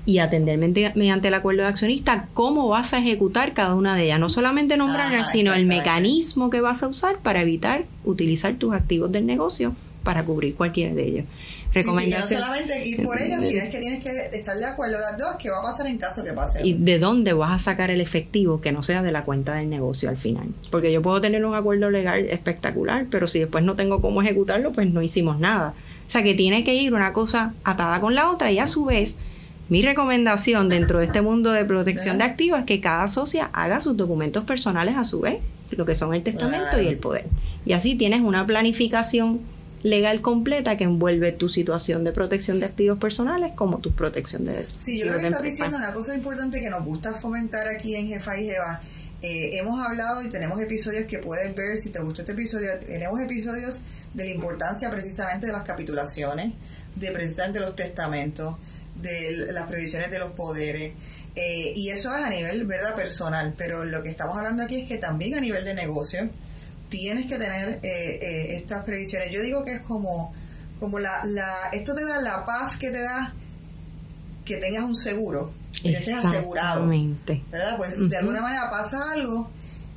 y 0.04 0.18
atender 0.18 0.58
mediante 0.58 1.28
el 1.28 1.34
acuerdo 1.34 1.62
de 1.62 1.68
accionista 1.68 2.28
cómo 2.34 2.68
vas 2.68 2.92
a 2.92 2.98
ejecutar 2.98 3.54
cada 3.54 3.74
una 3.74 3.94
de 3.94 4.04
ellas. 4.04 4.18
No 4.18 4.28
solamente 4.28 4.76
nombrarlas, 4.76 5.30
sino 5.30 5.54
el 5.54 5.66
mecanismo 5.66 6.50
que 6.50 6.60
vas 6.60 6.82
a 6.82 6.88
usar 6.88 7.18
para 7.18 7.42
evitar 7.42 7.84
utilizar 8.04 8.54
tus 8.54 8.74
activos 8.74 9.12
del 9.12 9.26
negocio 9.26 9.76
para 10.02 10.24
cubrir 10.24 10.54
cualquiera 10.54 10.94
de 10.94 11.06
ellos. 11.06 11.24
Recomendación. 11.72 12.28
Sí, 12.28 12.34
no 12.34 12.40
solamente 12.40 12.86
ir 12.86 13.02
por 13.02 13.20
ellas, 13.20 13.46
sino 13.46 13.62
es 13.62 13.70
que 13.70 13.78
tienes 13.78 14.02
que 14.02 14.10
estar 14.36 14.56
de 14.56 14.64
acuerdo 14.64 14.98
las 14.98 15.16
dos, 15.18 15.36
qué 15.40 15.48
va 15.48 15.60
a 15.60 15.62
pasar 15.62 15.86
en 15.86 15.98
caso 15.98 16.22
que 16.22 16.32
pase. 16.32 16.60
Y 16.62 16.74
de 16.74 16.98
dónde 16.98 17.32
vas 17.32 17.52
a 17.52 17.58
sacar 17.58 17.90
el 17.90 18.00
efectivo 18.00 18.60
que 18.60 18.72
no 18.72 18.82
sea 18.82 19.02
de 19.02 19.10
la 19.10 19.24
cuenta 19.24 19.54
del 19.54 19.70
negocio 19.70 20.10
al 20.10 20.18
final. 20.18 20.48
Porque 20.70 20.92
yo 20.92 21.00
puedo 21.00 21.20
tener 21.20 21.44
un 21.44 21.54
acuerdo 21.54 21.90
legal 21.90 22.26
espectacular, 22.26 23.06
pero 23.10 23.26
si 23.26 23.38
después 23.38 23.64
no 23.64 23.74
tengo 23.74 24.00
cómo 24.00 24.20
ejecutarlo, 24.22 24.72
pues 24.72 24.90
no 24.92 25.00
hicimos 25.00 25.40
nada. 25.40 25.74
O 26.06 26.10
sea 26.10 26.22
que 26.22 26.34
tiene 26.34 26.62
que 26.62 26.74
ir 26.74 26.92
una 26.92 27.12
cosa 27.12 27.54
atada 27.64 28.00
con 28.00 28.14
la 28.14 28.30
otra 28.30 28.52
y 28.52 28.58
a 28.58 28.66
su 28.66 28.84
vez 28.84 29.18
mi 29.72 29.80
recomendación 29.80 30.68
dentro 30.68 30.98
de 30.98 31.06
este 31.06 31.22
mundo 31.22 31.52
de 31.52 31.64
protección 31.64 32.18
de 32.18 32.24
activos 32.24 32.60
es 32.60 32.66
que 32.66 32.82
cada 32.82 33.08
socia 33.08 33.48
haga 33.54 33.80
sus 33.80 33.96
documentos 33.96 34.44
personales 34.44 34.96
a 34.98 35.04
su 35.04 35.20
vez, 35.20 35.38
lo 35.70 35.86
que 35.86 35.94
son 35.94 36.12
el 36.12 36.22
testamento 36.22 36.78
y 36.78 36.88
el 36.88 36.98
poder. 36.98 37.24
Y 37.64 37.72
así 37.72 37.94
tienes 37.94 38.20
una 38.20 38.46
planificación 38.46 39.40
legal 39.82 40.20
completa 40.20 40.76
que 40.76 40.84
envuelve 40.84 41.32
tu 41.32 41.48
situación 41.48 42.04
de 42.04 42.12
protección 42.12 42.60
de 42.60 42.66
activos 42.66 42.98
personales 42.98 43.52
como 43.54 43.78
tu 43.78 43.92
protección 43.92 44.44
de... 44.44 44.66
Sí, 44.78 44.98
yo 44.98 45.08
creo 45.08 45.20
que 45.20 45.26
estás 45.26 45.42
diciendo 45.42 45.76
una 45.76 45.92
cosa 45.92 46.14
importante 46.14 46.60
que 46.60 46.70
nos 46.70 46.84
gusta 46.84 47.14
fomentar 47.14 47.68
aquí 47.68 47.96
en 47.96 48.08
Jefa 48.08 48.38
y 48.38 48.46
Jeva. 48.46 48.80
Eh, 49.22 49.56
hemos 49.58 49.84
hablado 49.84 50.22
y 50.22 50.30
tenemos 50.30 50.60
episodios 50.60 51.06
que 51.06 51.18
puedes 51.18 51.54
ver, 51.54 51.78
si 51.78 51.90
te 51.90 52.00
gustó 52.00 52.22
este 52.22 52.32
episodio, 52.32 52.68
tenemos 52.84 53.20
episodios 53.20 53.82
de 54.14 54.24
la 54.24 54.30
importancia 54.30 54.90
precisamente 54.90 55.46
de 55.46 55.52
las 55.52 55.62
capitulaciones, 55.62 56.52
de 56.96 57.10
precisamente 57.12 57.60
los 57.60 57.74
testamentos, 57.76 58.56
de 59.00 59.52
las 59.52 59.68
previsiones 59.68 60.10
de 60.10 60.18
los 60.18 60.32
poderes. 60.32 60.92
Eh, 61.34 61.72
y 61.74 61.88
eso 61.88 62.14
es 62.14 62.24
a 62.24 62.28
nivel 62.28 62.66
verdad 62.66 62.94
personal, 62.94 63.54
pero 63.56 63.84
lo 63.84 64.02
que 64.02 64.10
estamos 64.10 64.36
hablando 64.36 64.62
aquí 64.62 64.82
es 64.82 64.88
que 64.88 64.98
también 64.98 65.34
a 65.34 65.40
nivel 65.40 65.64
de 65.64 65.74
negocio 65.74 66.28
tienes 66.92 67.26
que 67.26 67.38
tener 67.38 67.80
eh, 67.82 68.18
eh, 68.20 68.56
estas 68.56 68.84
previsiones. 68.84 69.30
Yo 69.30 69.40
digo 69.40 69.64
que 69.64 69.76
es 69.76 69.80
como, 69.82 70.34
como 70.78 70.98
la, 70.98 71.24
la, 71.24 71.70
esto 71.72 71.94
te 71.94 72.04
da 72.04 72.20
la 72.20 72.44
paz 72.44 72.76
que 72.76 72.90
te 72.90 73.00
da 73.00 73.32
que 74.44 74.58
tengas 74.58 74.84
un 74.84 74.94
seguro, 74.94 75.52
que 75.82 75.94
estés 75.94 76.14
asegurado. 76.14 76.86
¿Verdad? 77.50 77.76
Pues 77.78 78.08
de 78.08 78.16
alguna 78.18 78.42
manera 78.42 78.70
pasa 78.70 79.10
algo 79.10 79.48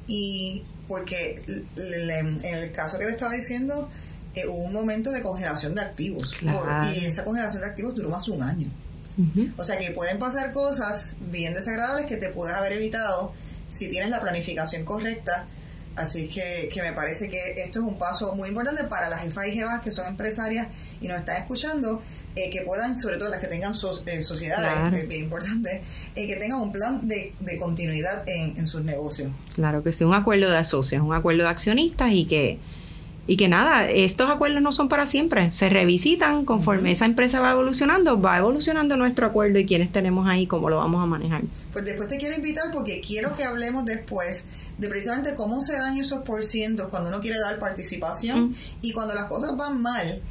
y 0.07 0.63
porque 0.87 1.41
en 1.75 2.45
el 2.45 2.71
caso 2.71 2.97
que 2.97 3.05
le 3.05 3.11
estaba 3.11 3.33
diciendo, 3.33 3.89
hubo 4.47 4.53
un 4.53 4.71
momento 4.71 5.11
de 5.11 5.21
congelación 5.21 5.75
de 5.75 5.81
activos. 5.81 6.31
y 6.41 7.05
esa 7.05 7.25
congelación 7.25 7.61
de 7.63 7.67
activos 7.67 7.95
duró 7.95 8.09
más 8.09 8.25
de 8.25 8.31
un 8.31 8.41
año. 8.41 8.69
O 9.57 9.63
sea 9.63 9.77
que 9.77 9.91
pueden 9.91 10.19
pasar 10.19 10.53
cosas 10.53 11.15
bien 11.31 11.53
desagradables 11.53 12.05
que 12.05 12.17
te 12.17 12.29
puedes 12.29 12.55
haber 12.55 12.73
evitado 12.73 13.33
si 13.69 13.89
tienes 13.89 14.11
la 14.11 14.21
planificación 14.21 14.85
correcta. 14.85 15.47
Así 15.95 16.27
que, 16.27 16.69
que 16.73 16.81
me 16.81 16.93
parece 16.93 17.29
que 17.29 17.53
esto 17.57 17.79
es 17.79 17.85
un 17.85 17.97
paso 17.97 18.35
muy 18.35 18.49
importante 18.49 18.83
para 18.85 19.09
las 19.09 19.21
jefas 19.21 19.47
y 19.47 19.51
jefas 19.51 19.81
que 19.81 19.91
son 19.91 20.07
empresarias 20.07 20.67
y 20.99 21.07
nos 21.07 21.19
están 21.19 21.37
escuchando, 21.37 22.01
eh, 22.35 22.49
que 22.49 22.63
puedan, 22.63 22.99
sobre 22.99 23.17
todo 23.17 23.29
las 23.29 23.39
que 23.39 23.47
tengan 23.47 23.71
eh, 23.71 24.21
sociedades, 24.21 25.07
bien 25.07 25.23
importante, 25.23 25.83
eh, 26.15 26.27
que 26.27 26.35
tengan 26.35 26.59
un 26.59 26.71
plan 26.71 27.07
de, 27.07 27.33
de 27.39 27.57
continuidad 27.57 28.27
en, 28.27 28.57
en 28.57 28.67
sus 28.67 28.83
negocios. 28.83 29.31
Claro 29.53 29.83
que 29.83 29.93
sí, 29.93 30.03
un 30.03 30.13
acuerdo 30.13 30.51
de 30.51 30.65
socios, 30.65 31.01
un 31.01 31.13
acuerdo 31.13 31.43
de 31.43 31.49
accionistas 31.49 32.11
y 32.11 32.25
que 32.25 32.59
y 33.27 33.37
que 33.37 33.47
nada, 33.47 33.89
estos 33.89 34.29
acuerdos 34.29 34.61
no 34.61 34.71
son 34.71 34.87
para 34.87 35.07
siempre, 35.07 35.51
se 35.51 35.69
revisitan 35.69 36.45
conforme 36.45 36.91
esa 36.91 37.05
empresa 37.05 37.39
va 37.39 37.51
evolucionando, 37.53 38.21
va 38.21 38.37
evolucionando 38.37 38.97
nuestro 38.97 39.25
acuerdo 39.25 39.57
y 39.57 39.65
quiénes 39.65 39.91
tenemos 39.91 40.27
ahí, 40.27 40.45
cómo 40.45 40.69
lo 40.69 40.77
vamos 40.77 41.01
a 41.01 41.07
manejar. 41.07 41.41
Pues 41.73 41.85
después 41.85 42.07
te 42.07 42.17
quiero 42.17 42.35
invitar 42.35 42.65
porque 42.71 43.01
quiero 43.01 43.35
que 43.35 43.43
hablemos 43.43 43.83
después 43.85 44.45
de 44.77 44.89
precisamente 44.89 45.35
cómo 45.35 45.61
se 45.61 45.73
dan 45.73 45.97
esos 45.97 46.23
porcientos 46.23 46.89
cuando 46.89 47.09
uno 47.09 47.21
quiere 47.21 47.39
dar 47.39 47.57
participación 47.59 48.55
y 48.81 48.91
cuando 48.91 49.13
las 49.13 49.25
cosas 49.29 49.55
van 49.55 49.81
mal, 49.81 50.21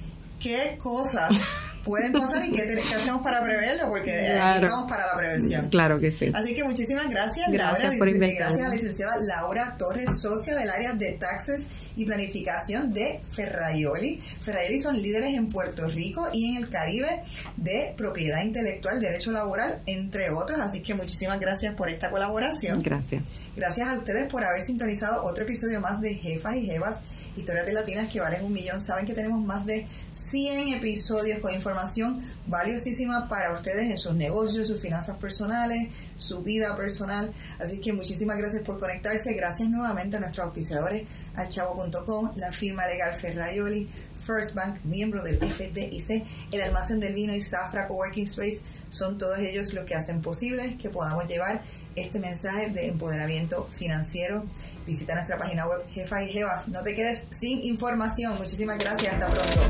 qué 0.41 0.79
cosas 0.83 1.35
pueden 1.85 2.13
pasar 2.13 2.45
y 2.45 2.53
qué, 2.53 2.63
hacemos 2.95 3.23
para 3.23 3.43
preverlo, 3.43 3.89
porque 3.89 4.33
aquí 4.33 4.65
estamos 4.65 4.89
para 4.89 5.07
la 5.07 5.17
prevención. 5.17 5.69
Claro 5.69 6.01
que 6.01 6.11
sí. 6.11 6.31
Así 6.35 6.55
que 6.55 6.65
muchísimas 6.65 7.09
gracias, 7.09 7.51
gracias 7.51 7.97
por 7.97 8.11
Gracias 8.15 8.61
a 8.61 8.69
la 8.69 8.69
licenciada 8.69 9.17
Laura 9.21 9.77
Torres, 9.79 10.19
socia 10.19 10.55
del 10.55 10.71
área 10.71 10.95
de 10.95 11.13
taxes 11.13 11.69
y 11.97 12.05
planificación 12.05 12.93
de 12.93 13.21
Ferraioli. 13.33 14.21
Ferraioli 14.45 14.81
son 14.81 15.01
líderes 15.01 15.35
en 15.35 15.49
Puerto 15.51 15.87
Rico 15.87 16.29
y 16.33 16.51
en 16.51 16.63
el 16.63 16.69
Caribe 16.69 17.23
de 17.57 17.95
propiedad 17.97 18.43
intelectual, 18.43 19.01
derecho 19.01 19.31
laboral, 19.31 19.81
entre 19.87 20.31
otros. 20.31 20.59
Así 20.61 20.81
que 20.83 20.95
muchísimas 20.95 21.39
gracias 21.39 21.75
por 21.75 21.89
esta 21.89 22.11
colaboración. 22.11 22.79
Gracias. 22.81 23.23
Gracias 23.57 23.89
a 23.89 23.95
ustedes 23.95 24.29
por 24.29 24.45
haber 24.45 24.63
sintonizado 24.63 25.25
otro 25.25 25.45
episodio 25.45 25.81
más 25.81 26.01
de 26.01 26.15
Jefas 26.15 26.57
y 26.57 26.67
Jevas 26.67 27.03
historias 27.37 27.67
de 27.67 27.73
latinas 27.73 28.11
que 28.11 28.21
valen 28.21 28.45
un 28.45 28.53
millón. 28.53 28.81
Saben 28.81 29.07
que 29.07 29.15
tenemos 29.15 29.43
más 29.45 29.67
de 29.67 29.87
100 30.13 30.75
episodios 30.75 31.39
con 31.41 31.55
información 31.55 32.23
valiosísima 32.47 33.29
para 33.29 33.53
ustedes 33.53 33.91
en 33.91 33.99
sus 33.99 34.15
negocios, 34.15 34.69
sus 34.69 34.81
finanzas 34.81 35.17
personales, 35.17 35.89
su 36.17 36.43
vida 36.43 36.77
personal. 36.77 37.33
Así 37.59 37.81
que 37.81 37.93
muchísimas 37.93 38.39
gracias 38.39 38.63
por 38.63 38.79
conectarse. 38.79 39.35
Gracias 39.35 39.69
nuevamente 39.69 40.17
a 40.17 40.21
nuestros 40.21 40.47
auspiciadores, 40.47 41.07
alchavo.com, 41.35 42.33
la 42.37 42.53
firma 42.53 42.87
legal 42.87 43.21
Ferraioli, 43.21 43.89
First 44.27 44.55
Bank, 44.55 44.79
miembro 44.85 45.23
del 45.23 45.37
FDIC, 45.37 46.25
el 46.51 46.63
almacén 46.63 46.99
del 46.99 47.15
vino 47.15 47.35
y 47.35 47.43
Safra 47.43 47.89
Coworking 47.89 48.25
Space. 48.25 48.63
Son 48.89 49.19
todos 49.19 49.39
ellos 49.39 49.75
los 49.75 49.85
que 49.85 49.95
hacen 49.95 50.23
posible 50.23 50.79
que 50.79 50.89
podamos 50.89 51.27
llevar 51.27 51.63
este 51.97 52.19
mensaje 52.19 52.71
de 52.71 52.89
empoderamiento 52.89 53.69
financiero 53.77 54.45
visita 54.87 55.15
nuestra 55.15 55.39
página 55.39 55.67
web 55.67 55.81
Jefa 55.93 56.23
y 56.23 56.29
Jevas. 56.29 56.69
No 56.69 56.83
te 56.83 56.95
quedes 56.95 57.27
sin 57.33 57.65
información. 57.65 58.37
Muchísimas 58.39 58.79
gracias. 58.79 59.15
Hasta 59.15 59.29
pronto. 59.29 59.61